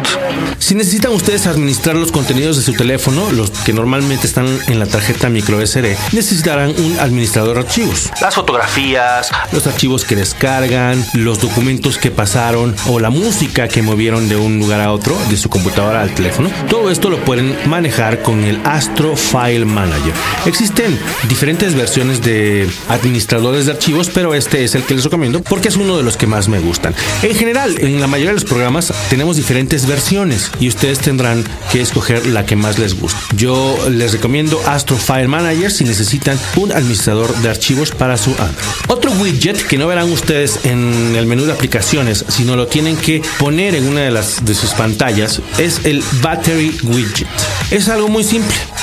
Si 0.58 0.76
necesitan 0.76 1.12
ustedes 1.14 1.48
administrar 1.48 1.96
los 1.96 2.12
contenidos 2.12 2.58
de 2.58 2.64
su 2.64 2.74
teléfono, 2.74 3.32
los 3.32 3.52
que 3.52 3.74
normalmente 3.74 4.28
están 4.28 4.48
en 4.68 4.80
la 4.80 4.86
tarjeta 4.86 5.30
micro 5.30 5.66
SD, 5.66 5.96
necesitarán 6.12 6.74
un 6.78 7.00
administrador 7.00 7.56
de 7.56 7.62
archivos. 7.62 8.10
Las 8.22 8.36
fotografías, 8.36 9.32
los 9.52 9.68
archivos 9.68 10.06
que 10.06 10.16
descargan, 10.16 11.04
los 11.14 11.40
documentos 11.40 11.98
que 11.98 12.12
pasaron 12.12 12.76
o 12.88 13.00
la 13.00 13.10
música 13.10 13.68
que 13.68 13.82
movieron 13.82 14.30
de 14.30 14.36
un 14.36 14.60
lugar 14.60 14.82
a 14.82 14.92
otro, 14.92 15.18
de 15.30 15.38
su 15.38 15.50
computadora 15.50 16.02
al 16.02 16.14
teléfono. 16.14 16.50
Todo 16.70 16.92
esto 16.92 17.10
lo 17.10 17.24
pueden 17.24 17.56
manejar 17.68 18.22
con 18.22 18.44
el 18.44 18.49
Astro 18.66 19.16
File 19.16 19.66
Manager. 19.66 20.14
Existen 20.46 20.98
diferentes 21.28 21.76
versiones 21.76 22.22
de 22.22 22.68
administradores 22.88 23.66
de 23.66 23.74
archivos, 23.74 24.10
pero 24.14 24.34
este 24.34 24.64
es 24.64 24.76
el 24.76 24.84
que 24.84 24.96
les 24.96 25.04
recomiendo 25.04 25.42
porque 25.42 25.68
es 25.68 25.76
uno 25.76 25.98
de 25.98 26.04
los 26.04 26.18
que 26.18 26.28
más 26.28 26.48
me 26.48 26.60
gustan. 26.60 26.94
En 27.24 27.36
general, 27.36 27.76
en 27.80 28.00
la 28.02 28.08
mayoría 28.08 28.30
de 28.30 28.36
los 28.36 28.46
programas 28.46 28.94
tenemos 29.10 29.36
diferentes 29.38 29.86
versiones 29.86 30.52
y 30.60 30.68
ustedes 30.68 31.00
tendrán 31.00 31.44
que 31.72 31.82
escoger 31.82 32.26
la 32.28 32.46
que 32.46 32.56
más 32.56 32.80
les 32.80 33.00
guste. 33.00 33.20
Yo 33.36 33.78
les 33.90 34.14
recomiendo 34.14 34.60
Astro 34.68 34.98
File 34.98 35.28
Manager 35.28 35.72
si 35.72 35.84
necesitan 35.84 36.40
un 36.56 36.72
administrador 36.72 37.34
de 37.38 37.50
archivos 37.50 37.92
para 37.92 38.18
su 38.18 38.32
Android. 38.32 38.68
Otro 38.88 39.12
widget 39.12 39.68
que 39.68 39.78
no 39.78 39.88
verán 39.88 40.12
ustedes 40.12 40.66
en 40.66 41.16
el 41.16 41.26
menú 41.26 41.46
de 41.46 41.54
aplicaciones, 41.54 42.26
sino 42.28 42.56
lo 42.56 42.68
tienen 42.68 42.98
que 42.98 43.22
poner 43.38 43.76
en 43.76 43.88
una 43.88 44.02
de 44.02 44.12
las 44.12 44.46
de 44.46 44.56
sus 44.56 44.72
pantallas, 44.72 45.42
es 45.58 45.82
el 45.86 46.04
Battery 46.22 46.78
Widget. 46.84 47.28
Es 47.72 47.90
algo 47.90 48.08
muy 48.08 48.24
simple. 48.24 48.39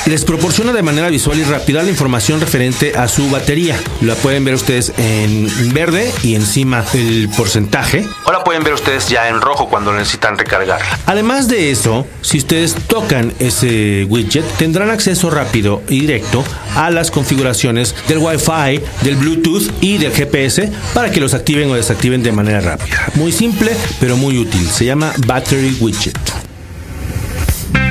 Les 0.07 0.25
proporciona 0.25 0.73
de 0.73 0.83
manera 0.83 1.09
visual 1.09 1.39
y 1.39 1.43
rápida 1.43 1.83
la 1.83 1.91
información 1.91 2.41
referente 2.41 2.97
a 2.97 3.09
su 3.09 3.29
batería. 3.29 3.77
La 4.03 4.15
pueden 4.15 4.45
ver 4.45 4.55
ustedes 4.55 4.93
en 4.99 5.49
verde 5.75 6.13
y 6.23 6.37
encima 6.37 6.85
el 6.95 7.29
porcentaje. 7.37 8.07
O 8.25 8.31
la 8.31 8.45
pueden 8.45 8.63
ver 8.63 8.75
ustedes 8.75 9.09
ya 9.09 9.29
en 9.29 9.41
rojo 9.41 9.69
cuando 9.69 9.93
necesitan 9.93 10.39
recargarla. 10.39 10.99
Además 11.07 11.49
de 11.49 11.73
eso, 11.73 12.07
si 12.23 12.39
ustedes 12.39 12.77
tocan 12.87 13.33
ese 13.41 14.07
widget, 14.09 14.45
tendrán 14.59 14.91
acceso 14.91 15.29
rápido 15.29 15.83
y 15.89 16.01
directo 16.01 16.45
a 16.77 16.91
las 16.91 17.11
configuraciones 17.11 17.95
del 18.07 18.19
Wi-Fi, 18.19 18.81
del 19.03 19.17
Bluetooth 19.17 19.73
y 19.81 19.99
del 19.99 20.13
GPS 20.13 20.71
para 20.95 21.11
que 21.11 21.21
los 21.21 21.35
activen 21.35 21.69
o 21.71 21.75
desactiven 21.75 22.23
de 22.23 22.31
manera 22.31 22.61
rápida. 22.61 23.09
Muy 23.15 23.33
simple, 23.33 23.73
pero 23.99 24.17
muy 24.17 24.39
útil. 24.39 24.69
Se 24.69 24.85
llama 24.85 25.13
Battery 25.27 25.77
Widget. 25.81 26.46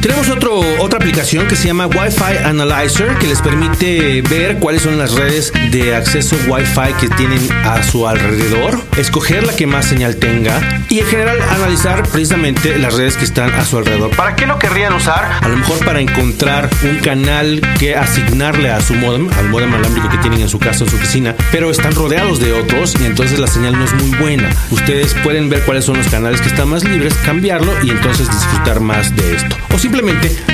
Tenemos 0.05 0.29
otro, 0.29 0.59
otra 0.81 0.99
aplicación 0.99 1.47
que 1.47 1.55
se 1.55 1.65
llama 1.65 1.87
Wi-Fi 1.87 2.37
Analyzer 2.45 3.15
que 3.17 3.25
les 3.25 3.41
permite 3.41 4.21
ver 4.21 4.59
cuáles 4.59 4.83
son 4.83 4.99
las 4.99 5.13
redes 5.13 5.51
de 5.71 5.95
acceso 5.95 6.37
Wi-Fi 6.47 6.93
que 6.99 7.07
tienen 7.15 7.39
a 7.63 7.81
su 7.81 8.07
alrededor, 8.07 8.79
escoger 8.97 9.47
la 9.47 9.55
que 9.55 9.65
más 9.65 9.87
señal 9.87 10.17
tenga 10.17 10.83
y 10.89 10.99
en 10.99 11.07
general 11.07 11.41
analizar 11.49 12.07
precisamente 12.07 12.77
las 12.77 12.93
redes 12.93 13.17
que 13.17 13.25
están 13.25 13.51
a 13.55 13.65
su 13.65 13.79
alrededor. 13.79 14.15
¿Para 14.15 14.35
qué 14.35 14.45
lo 14.45 14.59
querrían 14.59 14.93
usar? 14.93 15.39
A 15.41 15.47
lo 15.47 15.57
mejor 15.57 15.83
para 15.83 15.99
encontrar 15.99 16.69
un 16.83 16.99
canal 16.99 17.59
que 17.79 17.95
asignarle 17.95 18.69
a 18.69 18.81
su 18.81 18.93
modem, 18.93 19.27
al 19.39 19.49
modem 19.49 19.73
alámbrico 19.73 20.11
que 20.11 20.19
tienen 20.19 20.41
en 20.41 20.49
su 20.49 20.59
casa, 20.59 20.83
en 20.83 20.91
su 20.91 20.97
oficina, 20.97 21.33
pero 21.51 21.71
están 21.71 21.95
rodeados 21.95 22.39
de 22.39 22.53
otros 22.53 22.93
y 23.01 23.05
entonces 23.05 23.39
la 23.39 23.47
señal 23.47 23.73
no 23.73 23.85
es 23.85 23.93
muy 23.95 24.15
buena. 24.19 24.51
Ustedes 24.69 25.15
pueden 25.23 25.49
ver 25.49 25.63
cuáles 25.63 25.83
son 25.83 25.97
los 25.97 26.07
canales 26.09 26.41
que 26.41 26.49
están 26.49 26.69
más 26.69 26.83
libres, 26.83 27.15
cambiarlo 27.25 27.73
y 27.83 27.89
entonces 27.89 28.29
disfrutar 28.29 28.81
más 28.81 29.15
de 29.15 29.35
esto. 29.35 29.55
O 29.73 29.79
simplemente 29.79 29.94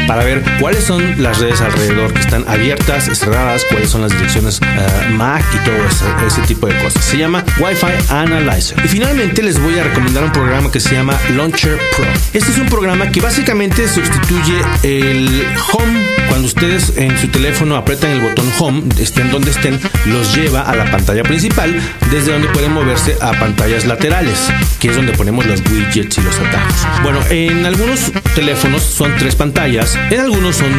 para 0.07 0.23
ver 0.23 0.43
cuáles 0.59 0.83
son 0.83 1.21
las 1.21 1.39
redes 1.39 1.61
alrededor 1.61 2.13
que 2.13 2.19
están 2.19 2.47
abiertas, 2.47 3.09
cerradas, 3.17 3.65
cuáles 3.69 3.89
son 3.89 4.01
las 4.01 4.11
direcciones 4.11 4.59
uh, 4.61 5.11
MAC 5.13 5.43
y 5.55 5.65
todo 5.65 5.75
ese, 5.87 6.05
ese, 6.27 6.41
tipo 6.47 6.67
de 6.67 6.77
cosas. 6.79 7.03
Se 7.03 7.17
llama 7.17 7.43
Wi-Fi 7.59 8.13
Analyzer. 8.13 8.77
Y 8.83 8.87
finalmente 8.87 9.41
les 9.41 9.59
voy 9.59 9.79
a 9.79 9.83
recomendar 9.83 10.23
un 10.23 10.31
programa 10.31 10.71
que 10.71 10.79
se 10.79 10.93
llama 10.93 11.17
Launcher 11.35 11.77
Pro. 11.95 12.05
Este 12.33 12.51
es 12.51 12.57
un 12.57 12.67
programa 12.67 13.09
que 13.09 13.21
básicamente 13.21 13.87
sustituye 13.87 14.61
el 14.83 15.45
Home 15.73 16.21
cuando 16.31 16.47
ustedes 16.47 16.93
en 16.97 17.17
su 17.17 17.27
teléfono 17.27 17.75
apretan 17.75 18.11
el 18.11 18.21
botón 18.21 18.45
Home, 18.59 18.83
estén 18.99 19.31
donde 19.31 19.51
estén, 19.51 19.79
los 20.05 20.33
lleva 20.35 20.61
a 20.61 20.75
la 20.75 20.89
pantalla 20.89 21.23
principal, 21.23 21.77
desde 22.09 22.31
donde 22.31 22.47
pueden 22.49 22.71
moverse 22.71 23.17
a 23.21 23.31
pantallas 23.33 23.85
laterales, 23.85 24.49
que 24.79 24.89
es 24.89 24.95
donde 24.95 25.11
ponemos 25.11 25.45
los 25.45 25.61
widgets 25.69 26.17
y 26.17 26.21
los 26.21 26.39
atajos. 26.39 27.03
Bueno, 27.03 27.19
en 27.29 27.65
algunos 27.65 28.11
teléfonos 28.33 28.81
son 28.81 29.13
tres 29.21 29.35
pantallas, 29.35 29.99
en 30.09 30.19
algunos 30.19 30.55
son 30.55 30.71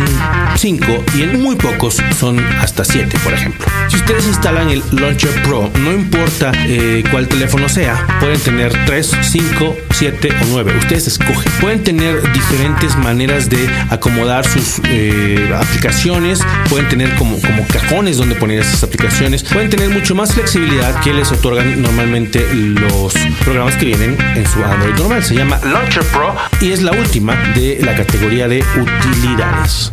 cinco 0.56 1.04
y 1.16 1.22
en 1.22 1.40
muy 1.40 1.54
pocos 1.54 2.02
son 2.18 2.44
hasta 2.60 2.84
siete, 2.84 3.16
por 3.22 3.32
ejemplo. 3.32 3.64
Si 3.86 3.94
ustedes 3.94 4.26
instalan 4.26 4.68
el 4.68 4.82
Launcher 4.90 5.30
Pro, 5.44 5.70
no 5.78 5.92
importa 5.92 6.50
eh, 6.66 7.04
cuál 7.12 7.28
teléfono 7.28 7.68
sea, 7.68 8.04
pueden 8.18 8.40
tener 8.40 8.72
tres, 8.84 9.12
cinco, 9.22 9.76
siete 9.92 10.30
o 10.42 10.46
nueve. 10.50 10.76
Ustedes 10.76 11.06
escogen. 11.06 11.52
Pueden 11.60 11.84
tener 11.84 12.20
diferentes 12.32 12.96
maneras 12.96 13.48
de 13.48 13.70
acomodar 13.90 14.44
sus 14.44 14.80
eh, 14.88 15.48
aplicaciones, 15.56 16.40
pueden 16.68 16.88
tener 16.88 17.14
como, 17.14 17.40
como 17.42 17.64
cajones 17.68 18.16
donde 18.16 18.34
poner 18.34 18.58
esas 18.58 18.82
aplicaciones, 18.82 19.44
pueden 19.44 19.70
tener 19.70 19.88
mucho 19.90 20.16
más 20.16 20.34
flexibilidad 20.34 21.00
que 21.00 21.14
les 21.14 21.30
otorgan 21.30 21.80
normalmente 21.80 22.44
los 22.52 23.14
programas 23.44 23.76
que 23.76 23.84
vienen 23.84 24.16
en 24.34 24.44
su 24.48 24.64
Android 24.64 24.96
normal. 24.96 25.22
Se 25.22 25.36
llama 25.36 25.60
Launcher 25.62 26.02
Pro 26.06 26.34
y 26.60 26.72
es 26.72 26.82
la 26.82 26.90
última 26.90 27.36
de 27.54 27.78
la 27.80 27.94
categoría 27.94 28.31
de 28.32 28.64
utilidades. 28.80 29.92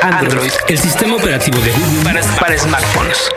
Android, 0.00 0.30
Android 0.32 0.52
el 0.68 0.78
sistema 0.78 1.16
operativo 1.16 1.58
de 1.60 1.70
Google 1.70 2.02
para, 2.02 2.22
para 2.40 2.58
smartphones. 2.58 3.28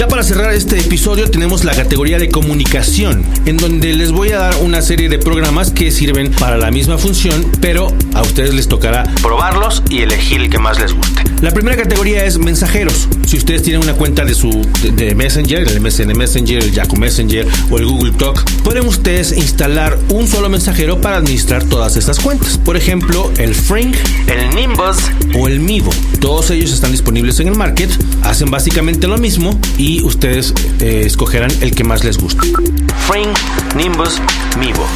Ya 0.00 0.08
para 0.08 0.22
cerrar 0.22 0.54
este 0.54 0.78
episodio 0.78 1.30
tenemos 1.30 1.62
la 1.64 1.74
categoría 1.74 2.18
de 2.18 2.30
comunicación, 2.30 3.22
en 3.44 3.58
donde 3.58 3.92
les 3.92 4.12
voy 4.12 4.32
a 4.32 4.38
dar 4.38 4.56
una 4.62 4.80
serie 4.80 5.10
de 5.10 5.18
programas 5.18 5.72
que 5.72 5.90
sirven 5.90 6.30
para 6.30 6.56
la 6.56 6.70
misma 6.70 6.96
función, 6.96 7.44
pero 7.60 7.94
a 8.14 8.22
ustedes 8.22 8.54
les 8.54 8.66
tocará 8.66 9.04
probarlos 9.20 9.82
y 9.90 10.00
elegir 10.00 10.40
el 10.40 10.48
que 10.48 10.58
más 10.58 10.80
les 10.80 10.94
guste. 10.94 11.22
La 11.42 11.50
primera 11.52 11.76
categoría 11.76 12.24
es 12.24 12.38
mensajeros. 12.38 13.08
Si 13.26 13.36
ustedes 13.36 13.62
tienen 13.62 13.82
una 13.82 13.94
cuenta 13.94 14.24
de 14.24 14.34
su 14.34 14.66
de, 14.82 15.14
Messenger, 15.14 15.68
el 15.68 15.80
MSN 15.80 16.16
Messenger, 16.16 16.62
el 16.62 16.72
Yahoo 16.72 16.96
Messenger 16.96 17.46
o 17.70 17.78
el 17.78 17.86
Google 17.86 18.12
Talk, 18.12 18.42
pueden 18.62 18.86
ustedes 18.86 19.32
instalar 19.32 19.98
un 20.10 20.26
solo 20.28 20.48
mensajero 20.48 21.00
para 21.00 21.16
administrar 21.16 21.64
todas 21.64 21.96
estas 21.96 22.20
cuentas. 22.20 22.58
Por 22.58 22.76
ejemplo, 22.76 23.30
el 23.38 23.54
Fring, 23.54 23.94
el 24.26 24.54
Nimbus 24.54 24.98
o 25.34 25.46
el 25.46 25.60
Mivo. 25.60 25.90
Todos 26.20 26.50
ellos 26.50 26.72
están 26.72 26.92
disponibles 26.92 27.40
en 27.40 27.48
el 27.48 27.54
market, 27.54 27.90
hacen 28.22 28.50
básicamente 28.50 29.06
lo 29.06 29.16
mismo 29.16 29.58
y 29.78 29.89
y 29.90 30.02
ustedes 30.02 30.54
eh, 30.78 31.02
escogerán 31.04 31.50
el 31.62 31.74
que 31.74 31.82
más 31.82 32.04
les 32.04 32.16
guste. 32.16 32.46
Fring, 33.08 33.28
Nimbus, 33.76 34.20
Mivo. 34.60 34.86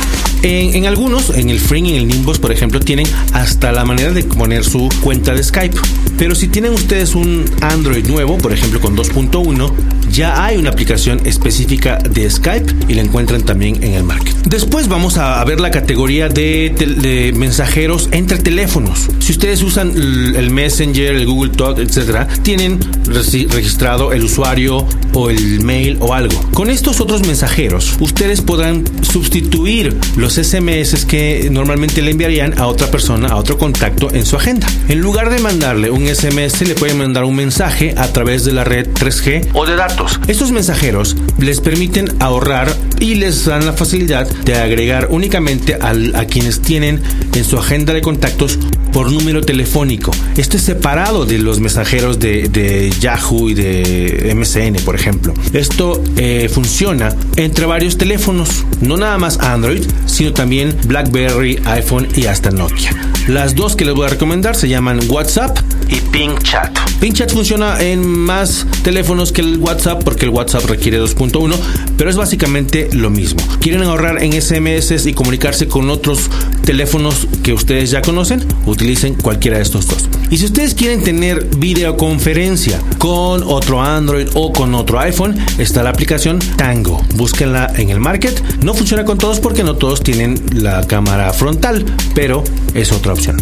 En, 0.45 0.73
en, 0.77 0.87
algunos, 0.87 1.31
en 1.31 1.51
el 1.51 1.59
Fring 1.59 1.87
y 1.87 1.91
en 1.91 1.97
el 1.97 2.07
Nimbus, 2.07 2.39
por 2.39 2.53
ejemplo, 2.53 2.79
tienen 2.79 3.07
hasta 3.33 3.73
la 3.73 3.85
manera 3.85 4.13
de 4.13 4.23
poner 4.23 4.63
su 4.63 4.89
cuenta 5.03 5.35
de 5.35 5.43
Skype. 5.43 5.77
Pero 6.17 6.37
si 6.37 6.47
tienen 6.47 6.75
ustedes 6.75 7.17
un 7.17 7.45
Android 7.61 8.07
nuevo, 8.07 8.39
por 8.39 8.53
ejemplo 8.53 8.81
con 8.81 8.97
2.1, 8.97 9.73
ya 10.15 10.45
hay 10.45 10.57
una 10.57 10.71
aplicación 10.71 11.21
específica 11.25 11.99
de 11.99 12.31
Skype 12.31 12.73
y 12.89 12.95
la 12.95 13.03
encuentran 13.03 13.43
también 13.43 13.83
en 13.83 13.95
el 13.95 14.05
market. 14.05 14.33
Después 14.45 14.87
vamos 14.87 15.19
a 15.19 15.43
ver 15.45 15.59
la 15.59 15.73
categoría 15.73 16.29
de, 16.29 16.73
de 16.77 17.33
mensajeros 17.33 18.09
entre 18.13 18.39
teléfonos. 18.39 19.09
Si 19.19 19.33
ustedes 19.33 19.63
usan 19.63 19.91
el 19.91 20.51
Messenger, 20.51 21.17
el 21.17 21.27
Google 21.27 21.53
Talk, 21.53 21.79
etcétera, 21.79 22.29
tienen 22.43 22.79
registrado 23.07 24.13
el 24.13 24.23
usuario 24.25 24.87
o 25.15 25.31
el 25.31 25.61
mail 25.61 25.97
o 26.01 26.15
algo. 26.15 26.41
Con 26.53 26.71
estos 26.71 27.01
otros 27.01 27.27
mensajeros, 27.27 27.97
ustedes 28.01 28.41
podrán 28.41 28.85
sustituir 29.03 29.97
los 30.17 30.35
SMS 30.35 31.05
que 31.07 31.49
normalmente 31.51 32.03
le 32.03 32.13
enviarían 32.13 32.59
a 32.59 32.67
otra 32.67 32.87
persona, 32.89 33.29
a 33.29 33.37
otro 33.37 33.59
contacto 33.59 34.13
en 34.13 34.25
su 34.25 34.37
agenda. 34.37 34.69
En 34.89 35.01
lugar 35.01 35.31
de 35.31 35.41
mandarle 35.41 35.91
un 35.91 36.07
SMS, 36.07 36.63
le 36.63 36.75
pueden 36.75 36.99
mandar 36.99 37.25
un 37.25 37.35
mensaje 37.35 37.95
a 37.97 38.13
través 38.13 38.45
de 38.45 38.53
la 38.53 38.63
red 38.63 38.89
3G 38.93 39.51
o 39.55 39.67
de 39.67 39.75
datos. 39.75 40.04
Estos 40.27 40.51
mensajeros 40.51 41.17
les 41.39 41.61
permiten 41.61 42.09
ahorrar 42.21 42.75
y 42.99 43.15
les 43.15 43.45
dan 43.45 43.67
la 43.67 43.73
facilidad 43.73 44.27
de 44.27 44.57
agregar 44.57 45.09
únicamente 45.11 45.79
a 45.81 46.25
quienes 46.25 46.61
tienen 46.61 47.03
en 47.35 47.45
su 47.45 47.59
agenda 47.59 47.93
de 47.93 48.03
contactos 48.03 48.59
por 48.95 49.11
número 49.11 49.43
telefónico. 49.43 50.13
Esto 50.37 50.57
es 50.57 50.63
separado 50.63 51.27
de 51.27 51.39
los 51.39 51.59
mensajeros 51.59 52.21
de, 52.21 52.95
Yahoo 53.01 53.51
y 53.51 53.55
de 53.55 54.33
MSN, 54.35 54.85
por 54.85 54.95
ejemplo. 54.95 55.35
Esto 55.53 56.03
eh, 56.17 56.49
funciona 56.49 57.15
entre 57.35 57.67
varios 57.67 57.99
teléfonos, 57.99 58.65
no 58.81 58.97
nada 58.97 59.19
más 59.19 59.41
Android, 59.41 59.83
sino 60.07 60.33
también 60.33 60.77
BlackBerry, 60.87 61.61
iPhone 61.65 62.07
y 62.15 62.27
hasta 62.27 62.53
Nokia. 62.53 62.93
Las 63.27 63.55
dos 63.55 63.75
que 63.75 63.85
les 63.85 63.95
voy 63.95 64.07
a 64.07 64.11
recomendar 64.11 64.55
se 64.55 64.69
llaman 64.69 65.01
WhatsApp 65.09 65.59
y 65.89 65.97
Ping 65.97 66.39
Chat. 66.43 66.79
Ping 67.01 67.13
Chat 67.13 67.33
funciona 67.33 67.81
en 67.83 68.07
más 68.07 68.67
teléfonos 68.83 69.33
que 69.33 69.41
el 69.41 69.59
WhatsApp 69.59 70.05
porque 70.05 70.27
el 70.27 70.31
WhatsApp 70.31 70.65
requiere 70.67 71.01
2.1, 71.01 71.55
pero 71.97 72.11
es 72.11 72.17
básicamente 72.17 72.91
lo 72.93 73.11
mismo. 73.11 73.41
¿Quieren 73.61 73.83
ahorrar 73.83 74.23
en 74.23 74.41
SMS 74.41 75.07
y 75.07 75.15
comunicarse 75.15 75.67
con 75.67 75.91
otros 75.91 76.31
teléfonos 76.65 77.27
que 77.43 77.53
ustedes 77.53 77.91
ya 77.91 78.03
conocen? 78.03 78.45
Utilicen 78.85 79.15
cualquiera 79.15 79.57
de 79.57 79.63
estos 79.63 79.87
dos. 79.87 80.11
Y 80.29 80.37
si 80.37 80.45
ustedes 80.45 80.75
quieren 80.75 81.03
tener 81.03 81.47
videoconferencia 81.57 82.79
con 82.99 83.43
otro 83.43 83.81
Android 83.81 84.29
o 84.35 84.53
con 84.53 84.75
otro 84.75 85.01
iPhone, 85.01 85.39
está 85.57 85.83
la 85.83 85.89
aplicación 85.89 86.39
Tango. 86.59 87.03
Búsquenla 87.15 87.73
en 87.79 87.89
el 87.89 87.99
market. 87.99 88.39
No 88.63 88.75
funciona 88.75 89.07
con 89.07 89.17
todos 89.17 89.41
porque 89.41 89.65
no 89.65 89.77
todos 89.77 90.03
tienen 90.03 90.39
la 90.53 90.87
cámara 90.87 91.33
frontal, 91.33 91.83
pero 92.15 92.45
es 92.75 92.93
otra 92.93 93.15
opción. 93.15 93.39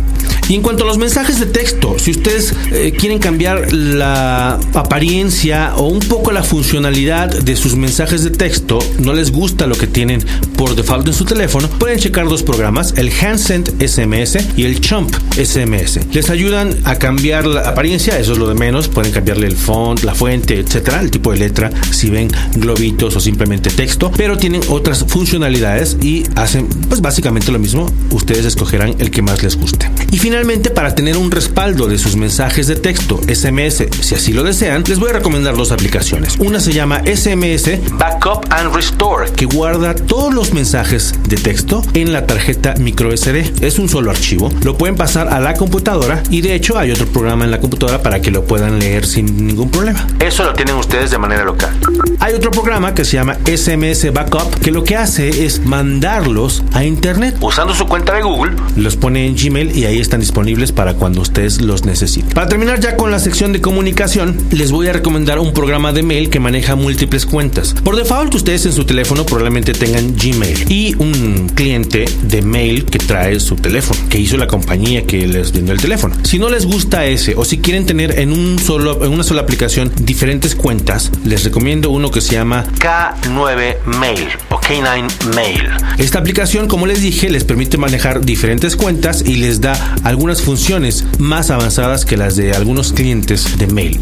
Y 0.52 0.54
en 0.54 0.60
cuanto 0.60 0.84
a 0.84 0.86
los 0.86 0.98
mensajes 0.98 1.40
de 1.40 1.46
texto, 1.46 1.96
si 1.98 2.10
ustedes 2.10 2.52
eh, 2.72 2.92
quieren 2.94 3.18
cambiar 3.18 3.72
la 3.72 4.60
apariencia 4.74 5.74
o 5.76 5.86
un 5.86 6.00
poco 6.00 6.30
la 6.30 6.42
funcionalidad 6.42 7.30
de 7.30 7.56
sus 7.56 7.74
mensajes 7.74 8.22
de 8.22 8.28
texto, 8.28 8.78
no 8.98 9.14
les 9.14 9.32
gusta 9.32 9.66
lo 9.66 9.76
que 9.76 9.86
tienen 9.86 10.22
por 10.58 10.74
default 10.74 11.08
en 11.08 11.14
su 11.14 11.24
teléfono, 11.24 11.70
pueden 11.78 11.98
checar 11.98 12.28
dos 12.28 12.42
programas, 12.42 12.92
el 12.98 13.10
Handsend 13.10 13.82
SMS 13.82 14.40
y 14.54 14.64
el 14.64 14.82
Chump 14.82 15.14
SMS. 15.42 16.00
Les 16.12 16.28
ayudan 16.28 16.76
a 16.84 16.96
cambiar 16.96 17.46
la 17.46 17.62
apariencia, 17.62 18.18
eso 18.18 18.32
es 18.32 18.38
lo 18.38 18.46
de 18.46 18.54
menos, 18.54 18.88
pueden 18.88 19.10
cambiarle 19.10 19.46
el 19.46 19.56
font, 19.56 20.04
la 20.04 20.14
fuente, 20.14 20.58
etcétera, 20.58 21.00
el 21.00 21.10
tipo 21.10 21.32
de 21.32 21.38
letra, 21.38 21.70
si 21.92 22.10
ven 22.10 22.28
globitos 22.56 23.16
o 23.16 23.20
simplemente 23.20 23.70
texto, 23.70 24.12
pero 24.14 24.36
tienen 24.36 24.60
otras 24.68 25.06
funcionalidades 25.08 25.96
y 26.02 26.24
hacen 26.36 26.68
pues 26.90 27.00
básicamente 27.00 27.50
lo 27.50 27.58
mismo, 27.58 27.90
ustedes 28.10 28.44
escogerán 28.44 28.96
el 28.98 29.10
que 29.10 29.22
más 29.22 29.42
les 29.42 29.56
guste. 29.56 29.90
Y 30.10 30.18
finalmente, 30.18 30.41
para 30.74 30.96
tener 30.96 31.18
un 31.18 31.30
respaldo 31.30 31.86
de 31.86 31.98
sus 31.98 32.16
mensajes 32.16 32.66
de 32.66 32.74
texto 32.74 33.20
SMS, 33.28 33.86
si 34.00 34.16
así 34.16 34.32
lo 34.32 34.42
desean, 34.42 34.82
les 34.88 34.98
voy 34.98 35.10
a 35.10 35.12
recomendar 35.12 35.56
dos 35.56 35.70
aplicaciones. 35.70 36.36
Una 36.40 36.58
se 36.58 36.72
llama 36.72 37.00
SMS 37.04 37.78
Backup 37.92 38.46
and 38.50 38.74
Restore, 38.74 39.30
que 39.30 39.44
guarda 39.44 39.94
todos 39.94 40.34
los 40.34 40.52
mensajes 40.52 41.14
de 41.28 41.36
texto 41.36 41.82
en 41.94 42.12
la 42.12 42.26
tarjeta 42.26 42.74
micro 42.74 43.16
SD. 43.16 43.52
Es 43.60 43.78
un 43.78 43.88
solo 43.88 44.10
archivo, 44.10 44.50
lo 44.64 44.76
pueden 44.76 44.96
pasar 44.96 45.28
a 45.28 45.38
la 45.38 45.54
computadora 45.54 46.24
y 46.28 46.40
de 46.40 46.56
hecho 46.56 46.76
hay 46.76 46.90
otro 46.90 47.06
programa 47.06 47.44
en 47.44 47.52
la 47.52 47.60
computadora 47.60 48.02
para 48.02 48.20
que 48.20 48.32
lo 48.32 48.44
puedan 48.44 48.80
leer 48.80 49.06
sin 49.06 49.46
ningún 49.46 49.70
problema. 49.70 50.04
Eso 50.18 50.42
lo 50.42 50.54
tienen 50.54 50.74
ustedes 50.74 51.12
de 51.12 51.18
manera 51.18 51.44
local. 51.44 51.70
Hay 52.18 52.34
otro 52.34 52.50
programa 52.50 52.94
que 52.94 53.04
se 53.04 53.12
llama 53.12 53.36
SMS 53.44 54.12
Backup 54.12 54.58
que 54.60 54.72
lo 54.72 54.82
que 54.82 54.96
hace 54.96 55.44
es 55.44 55.64
mandarlos 55.64 56.64
a 56.72 56.82
internet. 56.82 57.36
Usando 57.40 57.74
su 57.74 57.86
cuenta 57.86 58.14
de 58.14 58.22
Google, 58.22 58.56
los 58.74 58.96
pone 58.96 59.26
en 59.26 59.36
Gmail 59.36 59.76
y 59.76 59.84
ahí 59.84 60.00
están 60.00 60.21
disponibles 60.22 60.72
para 60.72 60.94
cuando 60.94 61.20
ustedes 61.20 61.60
los 61.60 61.84
necesiten. 61.84 62.30
Para 62.30 62.48
terminar 62.48 62.80
ya 62.80 62.96
con 62.96 63.10
la 63.10 63.18
sección 63.18 63.52
de 63.52 63.60
comunicación, 63.60 64.38
les 64.52 64.70
voy 64.70 64.86
a 64.86 64.92
recomendar 64.92 65.38
un 65.38 65.52
programa 65.52 65.92
de 65.92 66.02
mail 66.02 66.30
que 66.30 66.40
maneja 66.40 66.76
múltiples 66.76 67.26
cuentas. 67.26 67.74
Por 67.82 67.96
default, 67.96 68.34
ustedes 68.34 68.64
en 68.66 68.72
su 68.72 68.84
teléfono 68.84 69.26
probablemente 69.26 69.72
tengan 69.72 70.14
Gmail 70.16 70.70
y 70.70 70.94
un 70.98 71.50
cliente 71.54 72.04
de 72.22 72.40
mail 72.40 72.84
que 72.84 72.98
trae 72.98 73.40
su 73.40 73.56
teléfono, 73.56 74.00
que 74.08 74.18
hizo 74.18 74.36
la 74.36 74.46
compañía 74.46 75.06
que 75.06 75.26
les 75.26 75.52
vendió 75.52 75.74
el 75.74 75.80
teléfono. 75.80 76.14
Si 76.22 76.38
no 76.38 76.48
les 76.48 76.66
gusta 76.66 77.04
ese 77.04 77.34
o 77.34 77.44
si 77.44 77.58
quieren 77.58 77.84
tener 77.84 78.18
en, 78.20 78.32
un 78.32 78.58
solo, 78.58 79.04
en 79.04 79.12
una 79.12 79.24
sola 79.24 79.42
aplicación 79.42 79.90
diferentes 80.02 80.54
cuentas, 80.54 81.10
les 81.24 81.42
recomiendo 81.42 81.90
uno 81.90 82.10
que 82.12 82.20
se 82.20 82.34
llama 82.34 82.64
K9 82.78 83.84
Mail 83.98 84.28
o 84.50 84.60
K9 84.60 85.34
Mail. 85.34 85.68
Esta 85.98 86.20
aplicación, 86.20 86.68
como 86.68 86.86
les 86.86 87.02
dije, 87.02 87.28
les 87.28 87.44
permite 87.44 87.76
manejar 87.76 88.24
diferentes 88.24 88.76
cuentas 88.76 89.24
y 89.26 89.36
les 89.36 89.60
da 89.60 89.96
algunas 90.12 90.42
funciones 90.42 91.06
más 91.18 91.50
avanzadas 91.50 92.04
que 92.04 92.18
las 92.18 92.36
de 92.36 92.52
algunos 92.52 92.92
clientes 92.92 93.56
de 93.56 93.66
mail. 93.66 93.98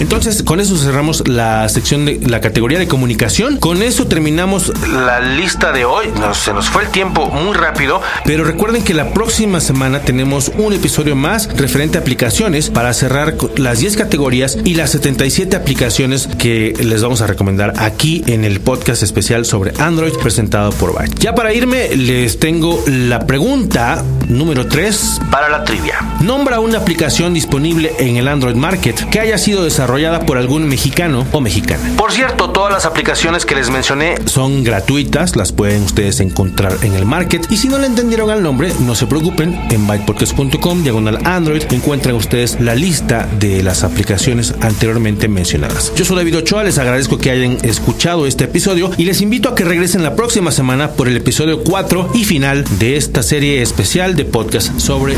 Entonces, 0.00 0.42
con 0.42 0.60
eso 0.60 0.76
cerramos 0.76 1.28
la 1.28 1.68
sección 1.68 2.04
de 2.06 2.20
la 2.26 2.40
categoría 2.40 2.78
de 2.78 2.88
comunicación. 2.88 3.58
Con 3.58 3.82
eso 3.82 4.06
terminamos 4.06 4.72
la 4.88 5.20
lista 5.20 5.72
de 5.72 5.84
hoy. 5.84 6.06
se 6.32 6.52
nos 6.52 6.68
fue 6.68 6.84
el 6.84 6.88
tiempo 6.88 7.28
muy 7.28 7.54
rápido. 7.54 8.00
Pero 8.24 8.44
recuerden 8.44 8.82
que 8.82 8.94
la 8.94 9.12
próxima 9.12 9.60
semana 9.60 10.00
tenemos 10.00 10.50
un 10.56 10.72
episodio 10.72 11.14
más 11.14 11.48
referente 11.56 11.98
a 11.98 12.00
aplicaciones 12.00 12.70
para 12.70 12.92
cerrar 12.94 13.36
las 13.56 13.78
10 13.80 13.96
categorías 13.96 14.58
y 14.64 14.74
las 14.74 14.90
77 14.90 15.56
aplicaciones 15.56 16.28
que 16.38 16.74
les 16.82 17.02
vamos 17.02 17.20
a 17.20 17.26
recomendar 17.26 17.74
aquí 17.76 18.24
en 18.26 18.44
el 18.44 18.60
podcast 18.60 19.02
especial 19.02 19.44
sobre 19.44 19.72
Android 19.78 20.12
presentado 20.14 20.72
por 20.72 20.98
Byte. 20.98 21.18
Ya 21.20 21.34
para 21.34 21.52
irme, 21.52 21.94
les 21.96 22.38
tengo 22.38 22.82
la 22.86 23.26
pregunta 23.26 24.02
número 24.28 24.66
3 24.66 25.20
para 25.30 25.48
la 25.48 25.64
trivia. 25.64 25.98
Nombra 26.20 26.60
una 26.60 26.78
aplicación 26.78 27.34
disponible 27.34 27.92
en 27.98 28.16
el 28.16 28.28
Android 28.28 28.56
Market 28.56 29.08
que 29.10 29.20
haya 29.20 29.38
sido 29.38 29.62
desarrollada 29.62 29.81
por 30.26 30.38
algún 30.38 30.68
mexicano 30.68 31.26
o 31.32 31.40
mexicana. 31.40 31.82
Por 31.96 32.12
cierto, 32.12 32.50
todas 32.50 32.72
las 32.72 32.86
aplicaciones 32.86 33.44
que 33.44 33.54
les 33.54 33.70
mencioné 33.70 34.14
son 34.26 34.64
gratuitas, 34.64 35.36
las 35.36 35.52
pueden 35.52 35.82
ustedes 35.82 36.20
encontrar 36.20 36.76
en 36.82 36.94
el 36.94 37.04
market. 37.04 37.46
Y 37.50 37.56
si 37.56 37.68
no 37.68 37.78
le 37.78 37.86
entendieron 37.86 38.30
al 38.30 38.42
nombre, 38.42 38.72
no 38.80 38.94
se 38.94 39.06
preocupen, 39.06 39.58
en 39.70 39.86
bytepodcast.com, 39.86 40.82
diagonal 40.82 41.18
Android, 41.24 41.62
encuentran 41.70 42.14
ustedes 42.14 42.60
la 42.60 42.74
lista 42.74 43.28
de 43.38 43.62
las 43.62 43.82
aplicaciones 43.82 44.54
anteriormente 44.60 45.28
mencionadas. 45.28 45.92
Yo 45.96 46.04
soy 46.04 46.16
David 46.16 46.38
Ochoa, 46.38 46.64
les 46.64 46.78
agradezco 46.78 47.18
que 47.18 47.30
hayan 47.30 47.58
escuchado 47.62 48.26
este 48.26 48.44
episodio 48.44 48.90
y 48.96 49.04
les 49.04 49.20
invito 49.20 49.48
a 49.48 49.54
que 49.54 49.64
regresen 49.64 50.02
la 50.02 50.14
próxima 50.14 50.52
semana 50.52 50.92
por 50.92 51.08
el 51.08 51.16
episodio 51.16 51.62
4 51.64 52.10
y 52.14 52.24
final 52.24 52.64
de 52.78 52.96
esta 52.96 53.22
serie 53.22 53.62
especial 53.62 54.16
de 54.16 54.24
podcast 54.24 54.78
sobre 54.78 55.16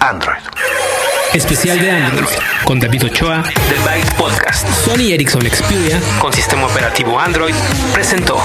Android. 0.00 0.40
Especial 1.34 1.78
de 1.78 1.90
Android 1.90 2.36
con 2.64 2.80
David 2.80 3.04
Ochoa 3.06 3.42
del 3.42 3.78
Byte 3.84 4.14
Podcast. 4.16 4.66
Sony 4.84 5.12
Ericsson 5.12 5.42
Xperia 5.42 6.00
con 6.18 6.32
sistema 6.32 6.66
operativo 6.66 7.18
Android 7.18 7.54
presentó. 7.92 8.42